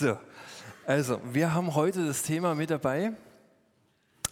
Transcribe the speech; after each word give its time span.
So, 0.00 0.16
also 0.86 1.20
wir 1.30 1.52
haben 1.52 1.74
heute 1.74 2.06
das 2.06 2.22
Thema 2.22 2.54
mit 2.54 2.70
dabei, 2.70 3.12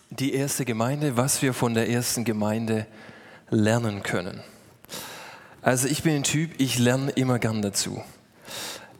die 0.08 0.32
erste 0.32 0.64
Gemeinde, 0.64 1.18
was 1.18 1.42
wir 1.42 1.52
von 1.52 1.74
der 1.74 1.90
ersten 1.90 2.24
Gemeinde 2.24 2.86
lernen 3.50 4.02
können. 4.02 4.40
Also 5.60 5.86
ich 5.86 6.02
bin 6.02 6.16
ein 6.16 6.22
Typ, 6.22 6.52
ich 6.56 6.78
lerne 6.78 7.10
immer 7.10 7.38
gern 7.38 7.60
dazu. 7.60 8.02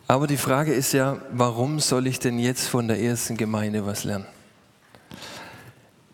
Aber 0.09 0.27
die 0.27 0.37
Frage 0.37 0.75
ist 0.75 0.93
ja, 0.93 1.17
warum 1.33 1.81
soll 1.81 2.07
ich 2.07 2.19
denn 2.19 2.39
jetzt 2.39 2.69
von 2.69 2.87
der 2.87 3.01
ersten 3.01 3.39
Gemeinde 3.39 3.87
was 3.87 4.05
lernen? 4.05 4.27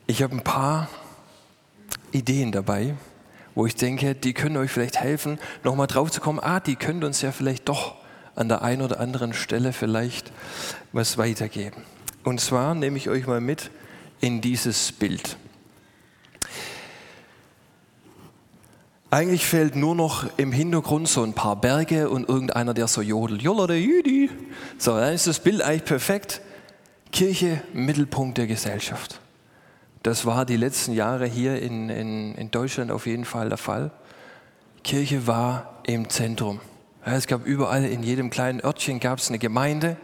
Ich 0.07 0.23
habe 0.23 0.37
ein 0.37 0.45
paar 0.45 0.89
Ideen 2.13 2.53
dabei, 2.53 2.95
wo 3.57 3.67
ich 3.67 3.75
denke, 3.75 4.15
die 4.15 4.35
können 4.35 4.57
euch 4.57 4.71
vielleicht 4.71 5.01
helfen, 5.01 5.41
nochmal 5.65 5.89
drauf 5.89 6.13
zu 6.13 6.21
kommen, 6.21 6.39
ah, 6.39 6.61
die 6.61 6.77
können 6.77 7.03
uns 7.03 7.23
ja 7.23 7.33
vielleicht 7.33 7.69
doch 7.69 8.04
an 8.35 8.49
der 8.49 8.63
einen 8.63 8.83
oder 8.83 9.01
anderen 9.01 9.33
Stelle 9.33 9.73
vielleicht 9.73 10.33
was 10.93 11.19
weitergeben. 11.19 11.83
Und 12.25 12.41
zwar 12.41 12.75
nehme 12.75 12.97
ich 12.97 13.09
euch 13.09 13.27
mal 13.27 13.41
mit 13.41 13.71
in 14.21 14.41
dieses 14.41 14.93
Bild. 14.93 15.37
Eigentlich 19.11 19.47
fehlt 19.47 19.77
nur 19.77 19.95
noch 19.95 20.27
im 20.39 20.51
Hintergrund 20.51 21.07
so 21.07 21.23
ein 21.23 21.35
paar 21.35 21.61
Berge 21.61 22.11
und 22.11 22.29
irgendeiner, 22.29 22.75
der 22.75 22.89
so 22.89 23.01
jodelt. 23.01 23.43
So, 24.79 24.97
dann 24.97 25.13
ist 25.15 25.29
das 25.29 25.39
Bild 25.39 25.63
eigentlich 25.63 25.85
perfekt. 25.85 26.41
Kirche, 27.13 27.63
Mittelpunkt 27.73 28.39
der 28.39 28.49
Gesellschaft. 28.49 29.21
Das 30.03 30.27
war 30.27 30.45
die 30.45 30.57
letzten 30.57 30.93
Jahre 30.93 31.27
hier 31.27 31.63
in, 31.63 31.91
in, 31.91 32.35
in 32.35 32.51
Deutschland 32.51 32.91
auf 32.91 33.07
jeden 33.07 33.25
Fall 33.25 33.51
der 33.51 33.59
Fall. 33.59 33.93
Kirche 34.83 35.29
war 35.29 35.81
im 35.85 36.11
Zentrum. 36.11 36.61
Es 37.05 37.27
gab 37.27 37.45
überall, 37.45 37.85
in 37.85 38.03
jedem 38.03 38.31
kleinen 38.31 38.65
Örtchen 38.65 38.99
gab 38.99 39.19
es 39.19 39.29
eine 39.29 39.39
Gemeinde 39.39 39.97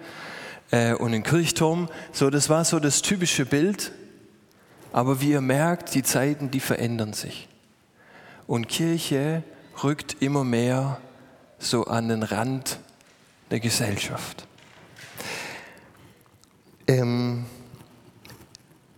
äh, 0.71 0.93
und 0.93 1.15
einen 1.15 1.23
Kirchturm. 1.23 1.89
So, 2.13 2.29
das 2.29 2.49
war 2.49 2.65
so 2.65 2.79
das 2.79 3.01
typische 3.01 3.47
Bild. 3.47 3.93
Aber 4.93 5.21
wie 5.21 5.31
ihr 5.31 5.41
merkt, 5.41 5.95
die 5.95 6.03
Zeiten, 6.03 6.51
die 6.51 6.61
verändern 6.61 7.13
sich. 7.13 7.49
Und 8.47 8.69
Kirche 8.69 9.43
rückt 9.83 10.17
immer 10.21 10.45
mehr 10.45 11.01
so 11.59 11.85
an 11.85 12.09
den 12.09 12.23
Rand 12.23 12.79
der 13.51 13.61
Gesellschaft. 13.61 14.47
Ähm, 16.87 17.40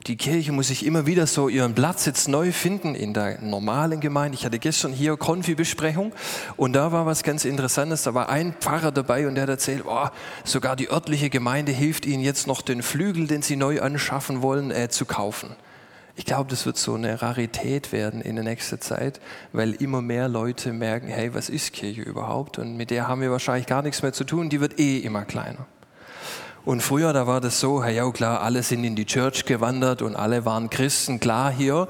die 0.07 0.17
Kirche 0.17 0.51
muss 0.51 0.69
sich 0.69 0.85
immer 0.85 1.07
wieder 1.07 1.27
so 1.27 1.49
ihren 1.49 1.75
Platz 1.75 2.07
jetzt 2.07 2.29
neu 2.29 2.51
finden 2.51 2.95
in 2.95 3.15
der 3.15 3.41
normalen 3.41 4.01
Gemeinde. 4.01 4.37
Ich 4.37 4.45
hatte 4.45 4.59
gestern 4.59 4.93
hier 4.93 5.17
Konfi-Besprechung 5.17 6.13
und 6.57 6.73
da 6.73 6.91
war 6.91 7.07
was 7.07 7.23
ganz 7.23 7.45
Interessantes. 7.45 8.03
Da 8.03 8.13
war 8.13 8.29
ein 8.29 8.55
Pfarrer 8.55 8.91
dabei 8.91 9.29
und 9.29 9.37
der 9.37 9.43
hat 9.43 9.51
erzählt, 9.51 9.85
oh, 9.87 10.09
sogar 10.45 10.75
die 10.75 10.91
örtliche 10.91 11.31
Gemeinde 11.31 11.71
hilft 11.71 12.05
ihnen 12.05 12.23
jetzt 12.23 12.49
noch 12.49 12.63
den 12.63 12.83
Flügel, 12.83 13.29
den 13.29 13.43
sie 13.43 13.55
neu 13.55 13.81
anschaffen 13.81 14.43
wollen, 14.43 14.73
äh, 14.73 14.89
zu 14.89 15.05
kaufen. 15.05 15.55
Ich 16.17 16.27
glaube, 16.27 16.51
das 16.51 16.67
wird 16.67 16.77
so 16.77 16.95
eine 16.95 17.23
Rarität 17.23 17.93
werden 17.93 18.21
in 18.21 18.35
der 18.35 18.45
nächsten 18.45 18.81
Zeit, 18.81 19.21
weil 19.53 19.73
immer 19.73 20.03
mehr 20.03 20.29
Leute 20.29 20.73
merken, 20.73 21.07
hey, 21.07 21.33
was 21.33 21.49
ist 21.49 21.73
Kirche 21.73 22.03
überhaupt? 22.03 22.59
Und 22.59 22.77
mit 22.77 22.91
der 22.91 23.09
haben 23.09 23.23
wir 23.23 23.31
wahrscheinlich 23.31 23.67
gar 23.67 23.83
nichts 23.83 24.03
mehr 24.03 24.13
zu 24.13 24.25
tun, 24.25 24.51
die 24.51 24.61
wird 24.61 24.79
eh 24.79 24.99
immer 24.99 25.25
kleiner. 25.25 25.67
Und 26.65 26.81
früher, 26.81 27.13
da 27.13 27.27
war 27.27 27.41
das 27.41 27.59
so, 27.59 27.83
ja 27.83 28.09
klar, 28.13 28.41
alle 28.43 28.63
sind 28.63 28.85
in 28.85 28.95
die 28.95 29.07
Church 29.07 29.45
gewandert 29.47 30.01
und 30.01 30.15
alle 30.15 30.45
waren 30.45 30.71
Christen, 30.71 31.19
klar 31.19 31.51
hier. 31.51 31.89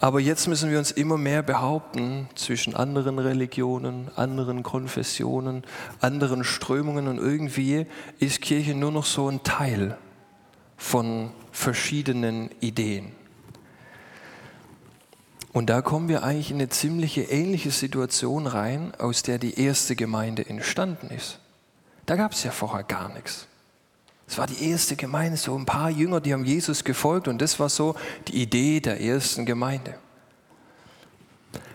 Aber 0.00 0.20
jetzt 0.20 0.46
müssen 0.48 0.70
wir 0.70 0.78
uns 0.78 0.90
immer 0.90 1.16
mehr 1.16 1.42
behaupten 1.42 2.28
zwischen 2.34 2.74
anderen 2.74 3.18
Religionen, 3.18 4.10
anderen 4.16 4.62
Konfessionen, 4.62 5.64
anderen 6.00 6.44
Strömungen 6.44 7.08
und 7.08 7.18
irgendwie 7.18 7.86
ist 8.18 8.40
Kirche 8.40 8.74
nur 8.74 8.92
noch 8.92 9.04
so 9.04 9.28
ein 9.28 9.42
Teil 9.42 9.96
von 10.76 11.30
verschiedenen 11.50 12.50
Ideen. 12.60 13.12
Und 15.52 15.70
da 15.70 15.82
kommen 15.82 16.08
wir 16.08 16.22
eigentlich 16.22 16.50
in 16.50 16.58
eine 16.58 16.68
ziemliche 16.68 17.22
ähnliche 17.22 17.72
Situation 17.72 18.46
rein, 18.46 18.92
aus 18.98 19.22
der 19.22 19.38
die 19.38 19.60
erste 19.60 19.96
Gemeinde 19.96 20.46
entstanden 20.48 21.10
ist. 21.10 21.40
Da 22.06 22.14
gab 22.14 22.32
es 22.32 22.44
ja 22.44 22.52
vorher 22.52 22.84
gar 22.84 23.12
nichts. 23.12 23.48
Es 24.28 24.36
war 24.36 24.46
die 24.46 24.70
erste 24.70 24.94
Gemeinde, 24.94 25.38
so 25.38 25.56
ein 25.56 25.64
paar 25.64 25.88
Jünger, 25.88 26.20
die 26.20 26.34
haben 26.34 26.44
Jesus 26.44 26.84
gefolgt 26.84 27.28
und 27.28 27.40
das 27.40 27.58
war 27.58 27.70
so 27.70 27.94
die 28.28 28.42
Idee 28.42 28.80
der 28.80 29.00
ersten 29.00 29.46
Gemeinde. 29.46 29.94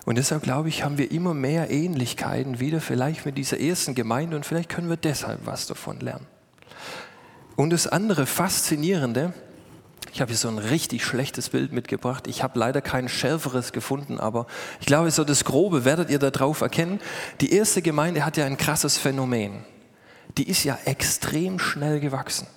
Und 0.05 0.17
deshalb 0.17 0.43
glaube 0.43 0.69
ich, 0.69 0.83
haben 0.83 0.97
wir 0.99 1.11
immer 1.11 1.33
mehr 1.33 1.71
Ähnlichkeiten 1.71 2.59
wieder 2.59 2.79
vielleicht 2.79 3.25
mit 3.25 3.37
dieser 3.37 3.59
ersten 3.59 3.95
Gemeinde 3.95 4.35
und 4.35 4.45
vielleicht 4.45 4.69
können 4.69 4.89
wir 4.89 4.97
deshalb 4.97 5.45
was 5.45 5.65
davon 5.65 5.99
lernen. 5.99 6.27
Und 7.55 7.71
das 7.71 7.87
andere 7.87 8.27
Faszinierende, 8.27 9.33
ich 10.13 10.21
habe 10.21 10.29
hier 10.29 10.37
so 10.37 10.47
ein 10.47 10.59
richtig 10.59 11.03
schlechtes 11.03 11.49
Bild 11.49 11.71
mitgebracht. 11.71 12.27
Ich 12.27 12.43
habe 12.43 12.59
leider 12.59 12.81
kein 12.81 13.09
schärferes 13.09 13.71
gefunden, 13.71 14.19
aber 14.19 14.45
ich 14.79 14.85
glaube, 14.85 15.09
so 15.09 15.23
das 15.23 15.43
Grobe 15.43 15.85
werdet 15.85 16.11
ihr 16.11 16.19
darauf 16.19 16.61
erkennen. 16.61 16.99
Die 17.41 17.51
erste 17.51 17.81
Gemeinde 17.81 18.23
hat 18.23 18.37
ja 18.37 18.45
ein 18.45 18.57
krasses 18.57 18.99
Phänomen. 18.99 19.63
Die 20.37 20.49
ist 20.49 20.63
ja 20.63 20.77
extrem 20.85 21.59
schnell 21.59 21.99
gewachsen. 21.99 22.47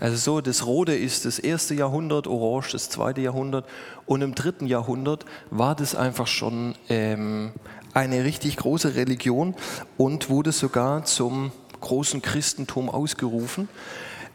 Also 0.00 0.16
so, 0.16 0.40
das 0.40 0.66
Rote 0.66 0.94
ist 0.94 1.24
das 1.24 1.38
erste 1.38 1.74
Jahrhundert, 1.74 2.26
Orange 2.26 2.72
das 2.72 2.90
zweite 2.90 3.20
Jahrhundert 3.20 3.66
und 4.06 4.22
im 4.22 4.34
dritten 4.34 4.66
Jahrhundert 4.66 5.24
war 5.50 5.74
das 5.74 5.94
einfach 5.94 6.26
schon 6.26 6.74
ähm, 6.88 7.52
eine 7.94 8.24
richtig 8.24 8.56
große 8.56 8.96
Religion 8.96 9.54
und 9.96 10.28
wurde 10.28 10.52
sogar 10.52 11.04
zum 11.04 11.52
großen 11.80 12.22
Christentum 12.22 12.90
ausgerufen. 12.90 13.68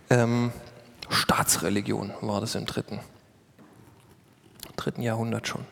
Ähm, 0.09 0.51
Staatsreligion 1.09 2.13
war 2.21 2.39
das 2.39 2.55
im 2.55 2.65
dritten, 2.65 2.99
dritten 4.75 5.01
Jahrhundert 5.01 5.47
schon. 5.47 5.65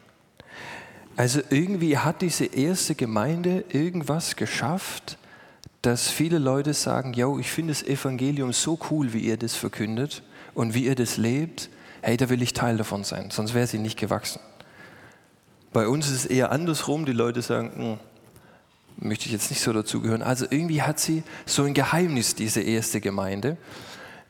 Also 1.16 1.42
irgendwie 1.50 1.98
hat 1.98 2.22
diese 2.22 2.46
erste 2.46 2.94
Gemeinde 2.94 3.64
irgendwas 3.70 4.36
geschafft, 4.36 5.18
dass 5.88 6.10
viele 6.10 6.38
Leute 6.38 6.74
sagen, 6.74 7.14
yo, 7.14 7.40
ich 7.40 7.50
finde 7.50 7.72
das 7.72 7.82
Evangelium 7.82 8.52
so 8.52 8.78
cool, 8.92 9.14
wie 9.14 9.20
ihr 9.20 9.38
das 9.38 9.56
verkündet 9.56 10.22
und 10.54 10.74
wie 10.74 10.86
ihr 10.86 10.96
das 10.96 11.16
lebt, 11.16 11.70
hey, 12.02 12.18
da 12.18 12.30
will 12.30 12.42
ich 12.42 12.52
Teil 12.52 12.76
davon 12.76 13.06
sein, 13.06 13.32
sonst 13.32 13.54
wäre 13.54 13.68
sie 13.68 13.80
nicht 13.80 13.98
gewachsen. 13.98 14.42
Bei 15.72 15.88
uns 15.88 16.08
ist 16.08 16.14
es 16.14 16.26
eher 16.26 16.52
andersrum, 16.52 17.06
die 17.06 17.14
Leute 17.14 17.42
sagen, 17.42 17.72
hm, 17.76 18.00
möchte 19.08 19.28
ich 19.28 19.32
jetzt 19.32 19.50
nicht 19.50 19.62
so 19.62 19.72
dazugehören. 19.72 20.22
Also 20.22 20.46
irgendwie 20.50 20.82
hat 20.82 21.00
sie 21.00 21.24
so 21.46 21.64
ein 21.64 21.74
Geheimnis, 21.74 22.36
diese 22.36 22.62
erste 22.62 23.00
Gemeinde. 23.00 23.56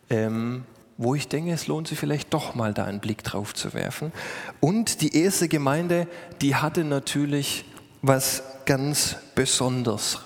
Ähm, 0.09 0.63
wo 0.99 1.15
ich 1.15 1.27
denke, 1.27 1.51
es 1.51 1.67
lohnt 1.67 1.87
sich 1.87 1.97
vielleicht 1.97 2.33
doch 2.33 2.55
mal 2.55 2.73
da 2.73 2.85
einen 2.85 2.99
Blick 2.99 3.23
drauf 3.23 3.53
zu 3.53 3.73
werfen. 3.73 4.11
Und 4.59 5.01
die 5.01 5.15
erste 5.15 5.47
Gemeinde, 5.47 6.07
die 6.41 6.55
hatte 6.55 6.83
natürlich 6.83 7.65
was 8.01 8.43
ganz 8.65 9.15
Besonderes, 9.35 10.19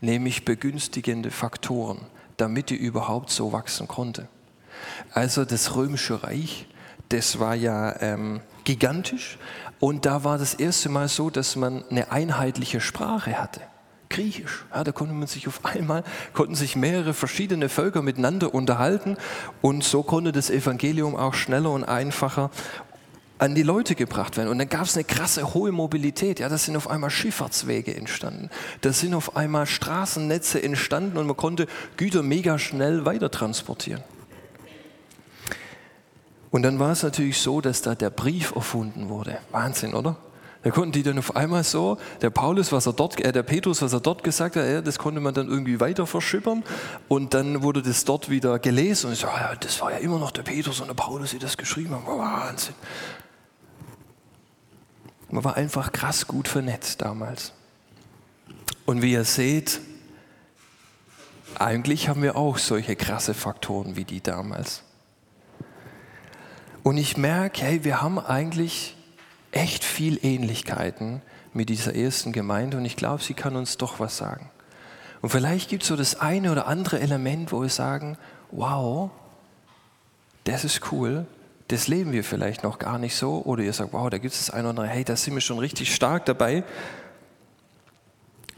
nämlich 0.00 0.44
begünstigende 0.44 1.30
Faktoren, 1.30 1.98
damit 2.36 2.70
die 2.70 2.76
überhaupt 2.76 3.30
so 3.30 3.52
wachsen 3.52 3.88
konnte. 3.88 4.28
Also 5.12 5.44
das 5.44 5.74
römische 5.76 6.22
Reich, 6.22 6.66
das 7.08 7.38
war 7.38 7.54
ja 7.54 8.00
ähm, 8.00 8.40
gigantisch 8.64 9.38
und 9.78 10.06
da 10.06 10.24
war 10.24 10.38
das 10.38 10.54
erste 10.54 10.88
Mal 10.88 11.08
so, 11.08 11.30
dass 11.30 11.56
man 11.56 11.84
eine 11.90 12.12
einheitliche 12.12 12.80
Sprache 12.80 13.40
hatte. 13.40 13.60
Griechisch. 14.08 14.64
Ja, 14.74 14.82
da 14.82 14.90
konnte 14.90 15.14
man 15.14 15.28
sich 15.28 15.46
auf 15.46 15.64
einmal, 15.64 16.02
konnten 16.32 16.56
sich 16.56 16.74
mehrere 16.74 17.14
verschiedene 17.14 17.68
Völker 17.68 18.02
miteinander 18.02 18.52
unterhalten 18.52 19.16
und 19.62 19.84
so 19.84 20.02
konnte 20.02 20.32
das 20.32 20.50
Evangelium 20.50 21.14
auch 21.14 21.34
schneller 21.34 21.70
und 21.70 21.84
einfacher 21.84 22.50
an 23.40 23.54
die 23.54 23.62
Leute 23.62 23.94
gebracht 23.94 24.36
werden. 24.36 24.48
Und 24.48 24.58
dann 24.58 24.68
gab 24.68 24.82
es 24.82 24.94
eine 24.94 25.04
krasse 25.04 25.54
hohe 25.54 25.72
Mobilität. 25.72 26.40
Ja, 26.40 26.48
da 26.48 26.58
sind 26.58 26.76
auf 26.76 26.90
einmal 26.90 27.10
Schifffahrtswege 27.10 27.96
entstanden. 27.96 28.50
Da 28.82 28.92
sind 28.92 29.14
auf 29.14 29.34
einmal 29.34 29.66
Straßennetze 29.66 30.62
entstanden 30.62 31.16
und 31.16 31.26
man 31.26 31.36
konnte 31.36 31.66
Güter 31.96 32.22
mega 32.22 32.58
schnell 32.58 33.06
weiter 33.06 33.30
transportieren. 33.30 34.02
Und 36.50 36.62
dann 36.62 36.78
war 36.78 36.92
es 36.92 37.02
natürlich 37.02 37.38
so, 37.38 37.60
dass 37.60 37.80
da 37.80 37.94
der 37.94 38.10
Brief 38.10 38.54
erfunden 38.54 39.08
wurde. 39.08 39.38
Wahnsinn, 39.52 39.94
oder? 39.94 40.16
Da 40.62 40.70
konnten 40.70 40.92
die 40.92 41.02
dann 41.02 41.18
auf 41.18 41.36
einmal 41.36 41.64
so, 41.64 41.96
der 42.20 42.28
Paulus, 42.28 42.70
was 42.70 42.86
er 42.86 42.92
dort, 42.92 43.18
äh, 43.18 43.32
der 43.32 43.42
Petrus, 43.42 43.80
was 43.80 43.94
er 43.94 44.00
dort 44.00 44.22
gesagt 44.22 44.56
hat, 44.56 44.66
ja, 44.66 44.82
das 44.82 44.98
konnte 44.98 45.20
man 45.20 45.32
dann 45.32 45.48
irgendwie 45.48 45.80
weiter 45.80 46.06
verschippern 46.06 46.62
und 47.08 47.32
dann 47.32 47.62
wurde 47.62 47.80
das 47.80 48.04
dort 48.04 48.28
wieder 48.28 48.58
gelesen 48.58 49.06
und 49.06 49.14
ich 49.14 49.20
so, 49.20 49.26
ja, 49.28 49.54
das 49.58 49.80
war 49.80 49.92
ja 49.92 49.98
immer 49.98 50.18
noch 50.18 50.32
der 50.32 50.42
Petrus 50.42 50.80
und 50.80 50.88
der 50.88 50.94
Paulus, 50.94 51.30
die 51.30 51.38
das 51.38 51.56
geschrieben 51.56 51.94
haben. 51.94 52.06
Wahnsinn. 52.06 52.74
Man 55.30 55.44
war 55.44 55.56
einfach 55.56 55.92
krass 55.92 56.26
gut 56.26 56.48
vernetzt 56.48 57.02
damals. 57.02 57.52
Und 58.84 59.02
wie 59.02 59.12
ihr 59.12 59.24
seht, 59.24 59.80
eigentlich 61.56 62.08
haben 62.08 62.22
wir 62.22 62.36
auch 62.36 62.58
solche 62.58 62.96
krasse 62.96 63.34
Faktoren 63.34 63.96
wie 63.96 64.04
die 64.04 64.20
damals. 64.20 64.82
Und 66.82 66.96
ich 66.96 67.16
merke, 67.16 67.62
hey, 67.62 67.84
wir 67.84 68.00
haben 68.02 68.18
eigentlich 68.18 68.96
echt 69.52 69.84
viel 69.84 70.18
Ähnlichkeiten 70.24 71.22
mit 71.52 71.68
dieser 71.68 71.94
ersten 71.94 72.32
Gemeinde 72.32 72.76
und 72.76 72.84
ich 72.84 72.96
glaube, 72.96 73.22
sie 73.22 73.34
kann 73.34 73.56
uns 73.56 73.76
doch 73.76 74.00
was 74.00 74.16
sagen. 74.16 74.50
Und 75.20 75.30
vielleicht 75.30 75.68
gibt 75.68 75.82
es 75.82 75.88
so 75.88 75.96
das 75.96 76.18
eine 76.20 76.50
oder 76.50 76.66
andere 76.66 77.00
Element, 77.00 77.52
wo 77.52 77.62
wir 77.62 77.68
sagen, 77.68 78.16
wow, 78.50 79.10
das 80.44 80.64
ist 80.64 80.92
cool, 80.92 81.26
das 81.70 81.86
leben 81.86 82.12
wir 82.12 82.24
vielleicht 82.24 82.64
noch 82.64 82.78
gar 82.78 82.98
nicht 82.98 83.14
so. 83.14 83.42
Oder 83.44 83.62
ihr 83.62 83.72
sagt, 83.72 83.92
wow, 83.92 84.10
da 84.10 84.18
gibt 84.18 84.34
es 84.34 84.46
das 84.46 84.50
eine 84.50 84.68
oder 84.68 84.70
andere, 84.70 84.88
hey, 84.88 85.04
da 85.04 85.16
sind 85.16 85.34
wir 85.34 85.40
schon 85.40 85.58
richtig 85.58 85.94
stark 85.94 86.26
dabei. 86.26 86.64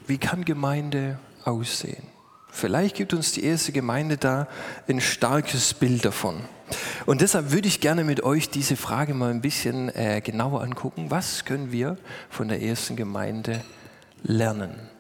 Wie 0.07 0.19
kann 0.19 0.45
Gemeinde 0.45 1.19
aussehen? 1.45 2.05
Vielleicht 2.51 2.97
gibt 2.97 3.15
uns 3.15 3.33
die 3.33 3.45
erste 3.45 3.73
Gemeinde 3.73 4.17
da 4.17 4.49
ein 4.89 5.01
starkes 5.01 5.75
Bild 5.75 6.05
davon. 6.05 6.41
Und 7.07 7.21
deshalb 7.21 7.51
würde 7.51 7.69
ich 7.69 7.81
gerne 7.81 8.05
mit 8.05 8.23
euch 8.23 8.49
diese 8.49 8.77
Frage 8.77 9.15
mal 9.15 9.31
ein 9.31 9.43
bisschen 9.43 9.95
äh, 9.95 10.21
genauer 10.23 10.63
angucken. 10.63 11.11
Was 11.11 11.45
können 11.45 11.71
wir 11.71 11.99
von 12.31 12.49
der 12.49 12.63
ersten 12.63 12.97
Gemeinde 12.97 13.63
lernen? 14.23 14.92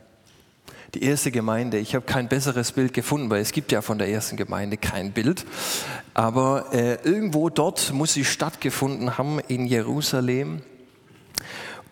Die 0.94 1.04
erste 1.04 1.30
Gemeinde, 1.30 1.78
ich 1.78 1.94
habe 1.94 2.04
kein 2.04 2.28
besseres 2.28 2.72
Bild 2.72 2.92
gefunden, 2.92 3.30
weil 3.30 3.40
es 3.40 3.52
gibt 3.52 3.72
ja 3.72 3.80
von 3.80 3.98
der 3.98 4.10
ersten 4.10 4.36
Gemeinde 4.36 4.76
kein 4.76 5.12
Bild. 5.12 5.46
Aber 6.12 6.66
äh, 6.74 6.98
irgendwo 7.02 7.48
dort 7.48 7.94
muss 7.94 8.12
sie 8.12 8.26
stattgefunden 8.26 9.16
haben 9.16 9.40
in 9.48 9.64
Jerusalem. 9.64 10.60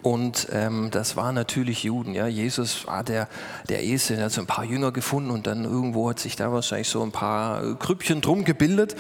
Und 0.03 0.49
ähm, 0.53 0.89
das 0.91 1.17
waren 1.17 1.35
natürlich 1.35 1.85
Juden. 1.85 2.15
Ja. 2.15 2.27
Jesus 2.27 2.87
war 2.87 3.05
der, 3.05 3.29
der 3.69 3.83
Erste, 3.83 4.17
der 4.17 4.27
hat 4.27 4.33
so 4.33 4.41
ein 4.41 4.47
paar 4.47 4.65
Jünger 4.65 4.93
gefunden 4.93 5.31
und 5.31 5.47
dann 5.47 5.65
irgendwo 5.65 6.09
hat 6.09 6.19
sich 6.19 6.37
da 6.37 6.53
wahrscheinlich 6.53 6.89
so 6.89 7.03
ein 7.03 7.13
paar 7.13 7.75
Krüppchen 7.77 8.21
drum 8.21 8.45
gebildet. 8.45 8.97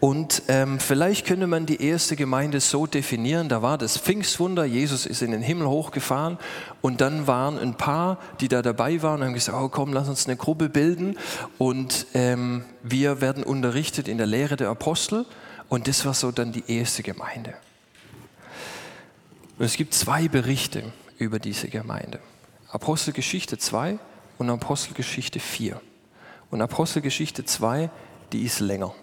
Und 0.00 0.42
ähm, 0.48 0.80
vielleicht 0.80 1.26
könnte 1.26 1.46
man 1.46 1.64
die 1.64 1.82
erste 1.82 2.14
Gemeinde 2.14 2.60
so 2.60 2.86
definieren, 2.86 3.48
da 3.48 3.62
war 3.62 3.78
das 3.78 3.96
Pfingstwunder, 3.96 4.66
Jesus 4.66 5.06
ist 5.06 5.22
in 5.22 5.30
den 5.30 5.40
Himmel 5.40 5.66
hochgefahren 5.66 6.36
und 6.82 7.00
dann 7.00 7.26
waren 7.26 7.58
ein 7.58 7.74
paar, 7.78 8.18
die 8.38 8.48
da 8.48 8.60
dabei 8.60 9.00
waren 9.00 9.20
und 9.20 9.28
haben 9.28 9.32
gesagt, 9.34 9.56
oh 9.58 9.70
komm, 9.70 9.94
lass 9.94 10.10
uns 10.10 10.26
eine 10.26 10.36
Gruppe 10.36 10.68
bilden 10.68 11.16
und 11.56 12.06
ähm, 12.12 12.66
wir 12.82 13.22
werden 13.22 13.44
unterrichtet 13.44 14.06
in 14.06 14.18
der 14.18 14.26
Lehre 14.26 14.56
der 14.56 14.68
Apostel 14.68 15.24
und 15.70 15.88
das 15.88 16.04
war 16.04 16.12
so 16.12 16.30
dann 16.32 16.52
die 16.52 16.64
erste 16.66 17.02
Gemeinde. 17.02 17.54
Und 19.58 19.64
es 19.64 19.76
gibt 19.76 19.94
zwei 19.94 20.28
Berichte 20.28 20.92
über 21.18 21.38
diese 21.38 21.68
Gemeinde. 21.68 22.20
Apostelgeschichte 22.70 23.56
2 23.56 23.98
und 24.38 24.50
Apostelgeschichte 24.50 25.38
4. 25.38 25.80
Und 26.50 26.60
Apostelgeschichte 26.60 27.44
2, 27.44 27.90
die 28.32 28.42
ist 28.42 28.60
länger 28.60 28.94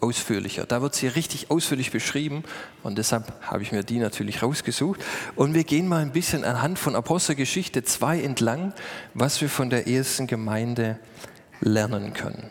ausführlicher. 0.00 0.64
Da 0.64 0.80
wird 0.80 0.94
sie 0.94 1.08
richtig 1.08 1.50
ausführlich 1.50 1.90
beschrieben 1.90 2.44
und 2.82 2.98
deshalb 2.98 3.32
habe 3.42 3.62
ich 3.62 3.72
mir 3.72 3.82
die 3.82 3.98
natürlich 3.98 4.42
rausgesucht. 4.42 5.04
Und 5.34 5.54
wir 5.54 5.64
gehen 5.64 5.88
mal 5.88 6.02
ein 6.02 6.12
bisschen 6.12 6.44
anhand 6.44 6.78
von 6.78 6.94
Apostelgeschichte 6.94 7.82
2 7.82 8.22
entlang, 8.22 8.72
was 9.14 9.40
wir 9.40 9.48
von 9.48 9.70
der 9.70 9.88
ersten 9.88 10.26
Gemeinde 10.26 10.98
lernen 11.60 12.14
können. 12.14 12.48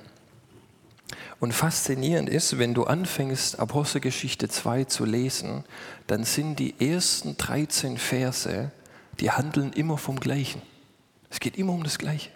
Und 1.40 1.54
faszinierend 1.54 2.30
ist, 2.30 2.58
wenn 2.58 2.74
du 2.74 2.86
anfängst, 2.86 3.60
Apostelgeschichte 3.60 4.50
2 4.50 4.86
zu 4.86 5.06
lesen, 5.06 5.64
dann 6.08 6.24
sind 6.24 6.58
die 6.58 6.74
ersten 6.80 7.38
13 7.38 7.98
Verse, 7.98 8.72
die 9.20 9.32
handeln 9.32 9.72
immer 9.74 9.98
vom 9.98 10.20
Gleichen. 10.20 10.62
Es 11.30 11.40
geht 11.40 11.58
immer 11.58 11.74
um 11.74 11.84
das 11.84 12.00
Gleiche. 12.00 12.32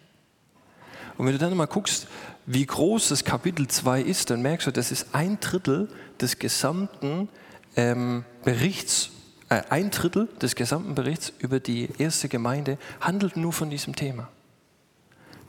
Und 1.18 1.26
wenn 1.26 1.34
du 1.34 1.40
dann 1.40 1.56
mal 1.58 1.66
guckst, 1.66 2.08
wie 2.46 2.66
groß 2.66 3.10
das 3.10 3.24
Kapitel 3.24 3.68
2 3.68 4.02
ist, 4.02 4.30
dann 4.30 4.42
merkst 4.42 4.68
du, 4.68 4.72
das 4.72 4.92
ist 4.92 5.08
ein 5.14 5.40
Drittel 5.40 5.90
des 6.20 6.38
gesamten 6.38 7.30
ähm, 7.76 8.24
Berichts, 8.44 9.10
äh, 9.50 9.62
ein 9.70 9.92
Drittel 9.92 10.28
des 10.42 10.56
gesamten 10.56 10.96
Berichts 10.96 11.34
über 11.40 11.60
die 11.60 11.90
erste 11.98 12.30
Gemeinde 12.30 12.78
handelt 13.00 13.38
nur 13.38 13.54
von 13.54 13.70
diesem 13.70 13.96
Thema. 13.96 14.30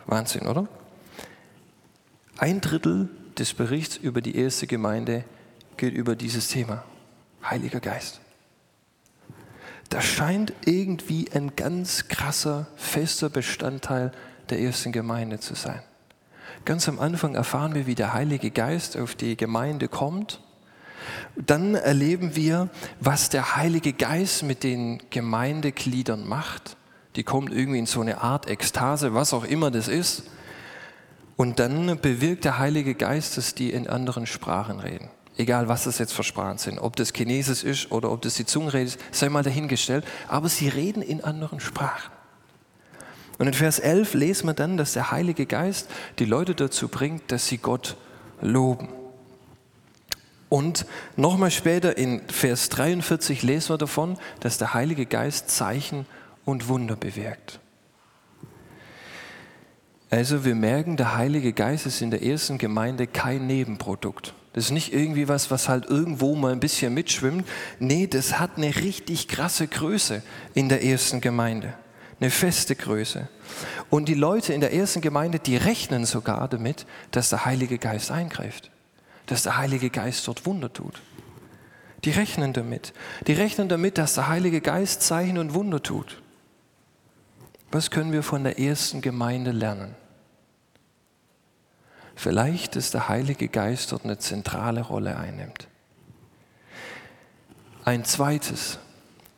Wahnsinn, 0.06 0.46
oder? 0.46 0.68
Ein 2.38 2.60
Drittel 2.60 3.08
des 3.38 3.54
Berichts 3.54 3.96
über 3.96 4.20
die 4.20 4.36
erste 4.36 4.66
Gemeinde 4.66 5.24
geht 5.76 5.94
über 5.94 6.16
dieses 6.16 6.48
Thema. 6.48 6.84
Heiliger 7.44 7.80
Geist. 7.80 8.20
Das 9.88 10.04
scheint 10.04 10.52
irgendwie 10.64 11.30
ein 11.34 11.54
ganz 11.54 12.08
krasser, 12.08 12.66
fester 12.76 13.28
Bestandteil 13.28 14.12
der 14.48 14.60
ersten 14.60 14.92
Gemeinde 14.92 15.38
zu 15.38 15.54
sein. 15.54 15.82
Ganz 16.64 16.88
am 16.88 16.98
Anfang 16.98 17.34
erfahren 17.34 17.74
wir, 17.74 17.86
wie 17.86 17.94
der 17.94 18.14
Heilige 18.14 18.50
Geist 18.50 18.96
auf 18.96 19.14
die 19.14 19.36
Gemeinde 19.36 19.88
kommt. 19.88 20.40
Dann 21.34 21.74
erleben 21.74 22.36
wir, 22.36 22.68
was 23.00 23.28
der 23.28 23.56
Heilige 23.56 23.92
Geist 23.92 24.44
mit 24.44 24.62
den 24.62 25.02
Gemeindegliedern 25.10 26.26
macht. 26.26 26.76
Die 27.16 27.24
kommen 27.24 27.52
irgendwie 27.52 27.80
in 27.80 27.86
so 27.86 28.00
eine 28.00 28.20
Art 28.22 28.48
Ekstase, 28.48 29.12
was 29.12 29.34
auch 29.34 29.44
immer 29.44 29.70
das 29.70 29.88
ist. 29.88 30.22
Und 31.36 31.58
dann 31.58 31.98
bewirkt 32.00 32.44
der 32.44 32.58
Heilige 32.58 32.94
Geist, 32.94 33.36
dass 33.36 33.54
die 33.54 33.70
in 33.70 33.88
anderen 33.88 34.26
Sprachen 34.26 34.80
reden. 34.80 35.08
Egal, 35.36 35.66
was 35.68 35.84
das 35.84 35.98
jetzt 35.98 36.12
für 36.12 36.24
Sprachen 36.24 36.58
sind. 36.58 36.78
Ob 36.78 36.94
das 36.96 37.12
Chinesisch 37.12 37.64
ist 37.64 37.90
oder 37.90 38.10
ob 38.10 38.20
das 38.22 38.34
die 38.34 38.44
Zungenrede 38.44 38.84
ist, 38.84 39.00
sei 39.10 39.28
mal 39.28 39.42
dahingestellt. 39.42 40.04
Aber 40.28 40.48
sie 40.48 40.68
reden 40.68 41.02
in 41.02 41.24
anderen 41.24 41.58
Sprachen. 41.58 42.12
Und 43.38 43.46
in 43.46 43.54
Vers 43.54 43.78
11 43.78 44.14
lesen 44.14 44.46
wir 44.46 44.54
dann, 44.54 44.76
dass 44.76 44.92
der 44.92 45.10
Heilige 45.10 45.46
Geist 45.46 45.88
die 46.18 46.26
Leute 46.26 46.54
dazu 46.54 46.88
bringt, 46.88 47.32
dass 47.32 47.48
sie 47.48 47.58
Gott 47.58 47.96
loben. 48.40 48.88
Und 50.48 50.84
nochmal 51.16 51.50
später 51.50 51.96
in 51.96 52.20
Vers 52.28 52.68
43 52.68 53.42
lesen 53.42 53.70
wir 53.70 53.78
davon, 53.78 54.18
dass 54.40 54.58
der 54.58 54.74
Heilige 54.74 55.06
Geist 55.06 55.50
Zeichen 55.50 56.04
und 56.44 56.68
Wunder 56.68 56.94
bewirkt. 56.94 57.58
Also 60.12 60.44
wir 60.44 60.54
merken, 60.54 60.98
der 60.98 61.16
Heilige 61.16 61.54
Geist 61.54 61.86
ist 61.86 62.02
in 62.02 62.10
der 62.10 62.22
ersten 62.22 62.58
Gemeinde 62.58 63.06
kein 63.06 63.46
Nebenprodukt. 63.46 64.34
Das 64.52 64.64
ist 64.64 64.70
nicht 64.70 64.92
irgendwie 64.92 65.26
was, 65.26 65.50
was 65.50 65.70
halt 65.70 65.86
irgendwo 65.86 66.34
mal 66.36 66.52
ein 66.52 66.60
bisschen 66.60 66.92
mitschwimmt. 66.92 67.48
Nee, 67.78 68.08
das 68.08 68.38
hat 68.38 68.58
eine 68.58 68.76
richtig 68.76 69.26
krasse 69.26 69.66
Größe 69.66 70.22
in 70.52 70.68
der 70.68 70.84
ersten 70.84 71.22
Gemeinde. 71.22 71.72
Eine 72.20 72.28
feste 72.28 72.76
Größe. 72.76 73.26
Und 73.88 74.06
die 74.06 74.12
Leute 74.12 74.52
in 74.52 74.60
der 74.60 74.74
ersten 74.74 75.00
Gemeinde, 75.00 75.38
die 75.38 75.56
rechnen 75.56 76.04
sogar 76.04 76.46
damit, 76.46 76.84
dass 77.10 77.30
der 77.30 77.46
Heilige 77.46 77.78
Geist 77.78 78.10
eingreift. 78.10 78.70
Dass 79.24 79.44
der 79.44 79.56
Heilige 79.56 79.88
Geist 79.88 80.28
dort 80.28 80.44
Wunder 80.44 80.70
tut. 80.70 81.00
Die 82.04 82.10
rechnen 82.10 82.52
damit. 82.52 82.92
Die 83.28 83.32
rechnen 83.32 83.70
damit, 83.70 83.96
dass 83.96 84.12
der 84.12 84.28
Heilige 84.28 84.60
Geist 84.60 85.00
Zeichen 85.00 85.38
und 85.38 85.54
Wunder 85.54 85.82
tut. 85.82 86.20
Was 87.70 87.90
können 87.90 88.12
wir 88.12 88.22
von 88.22 88.44
der 88.44 88.58
ersten 88.58 89.00
Gemeinde 89.00 89.52
lernen? 89.52 89.94
Vielleicht, 92.22 92.76
dass 92.76 92.92
der 92.92 93.08
Heilige 93.08 93.48
Geist 93.48 93.90
dort 93.90 94.04
eine 94.04 94.16
zentrale 94.16 94.82
Rolle 94.82 95.16
einnimmt. 95.16 95.66
Ein 97.84 98.04
zweites, 98.04 98.78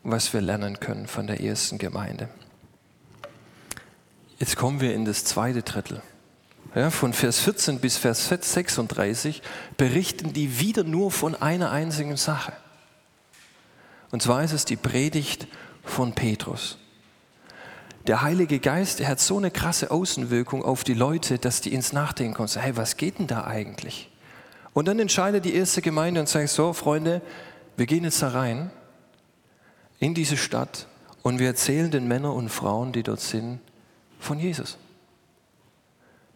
was 0.03 0.31
wir 0.33 0.41
lernen 0.41 0.79
können 0.79 1.07
von 1.07 1.25
der 1.25 1.41
ersten 1.41 1.79
Gemeinde. 1.79 2.29
Jetzt 4.37 4.55
kommen 4.55 4.81
wir 4.81 4.93
in 4.93 5.03
das 5.03 5.25
zweite 5.25 5.63
Drittel. 5.63 6.03
Ja, 6.75 6.91
von 6.91 7.13
Vers 7.13 7.39
14 7.39 7.79
bis 7.79 7.97
Vers 7.97 8.27
36 8.27 9.41
berichten 9.77 10.33
die 10.33 10.59
wieder 10.59 10.83
nur 10.83 11.09
von 11.09 11.33
einer 11.33 11.71
einzigen 11.71 12.17
Sache. 12.17 12.53
Und 14.11 14.21
zwar 14.21 14.43
ist 14.43 14.53
es 14.53 14.65
die 14.65 14.75
Predigt 14.75 15.47
von 15.83 16.13
Petrus. 16.13 16.77
Der 18.07 18.21
Heilige 18.21 18.59
Geist, 18.59 18.99
der 18.99 19.07
hat 19.07 19.19
so 19.19 19.37
eine 19.37 19.49
krasse 19.49 19.89
Außenwirkung 19.89 20.63
auf 20.63 20.83
die 20.83 20.93
Leute, 20.93 21.39
dass 21.39 21.61
die 21.61 21.73
ins 21.73 21.91
Nachdenken 21.91 22.35
kommen. 22.35 22.49
Hey, 22.55 22.77
was 22.77 22.97
geht 22.97 23.17
denn 23.17 23.25
da 23.25 23.45
eigentlich? 23.45 24.11
Und 24.73 24.87
dann 24.87 24.99
entscheidet 24.99 25.43
die 25.45 25.55
erste 25.55 25.81
Gemeinde 25.81 26.19
und 26.19 26.29
sagt, 26.29 26.49
so 26.49 26.73
Freunde, 26.73 27.21
wir 27.77 27.87
gehen 27.87 28.03
jetzt 28.03 28.21
da 28.21 28.29
rein 28.29 28.69
in 29.99 30.13
diese 30.13 30.37
Stadt 30.37 30.87
und 31.23 31.39
wir 31.39 31.47
erzählen 31.47 31.89
den 31.89 32.07
Männern 32.07 32.33
und 32.33 32.49
Frauen, 32.49 32.91
die 32.91 33.01
dort 33.01 33.21
sind, 33.21 33.59
von 34.19 34.37
Jesus. 34.37 34.77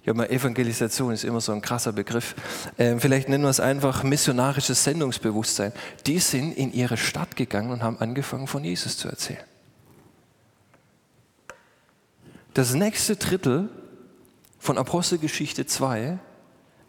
Ja, 0.05 0.13
mal 0.15 0.29
Evangelisation 0.29 1.13
ist 1.13 1.23
immer 1.23 1.41
so 1.41 1.51
ein 1.51 1.61
krasser 1.61 1.91
Begriff. 1.91 2.33
Ähm, 2.79 2.99
vielleicht 2.99 3.29
nennen 3.29 3.43
wir 3.43 3.49
es 3.49 3.59
einfach 3.59 4.01
missionarisches 4.03 4.83
Sendungsbewusstsein. 4.83 5.73
Die 6.07 6.17
sind 6.17 6.53
in 6.53 6.73
ihre 6.73 6.97
Stadt 6.97 7.35
gegangen 7.35 7.69
und 7.69 7.83
haben 7.83 7.99
angefangen, 7.99 8.47
von 8.47 8.63
Jesus 8.63 8.97
zu 8.97 9.07
erzählen. 9.07 9.48
Das 12.53 12.73
nächste 12.73 13.15
Drittel 13.15 13.69
von 14.57 14.77
Apostelgeschichte 14.77 15.65
2 15.65 16.19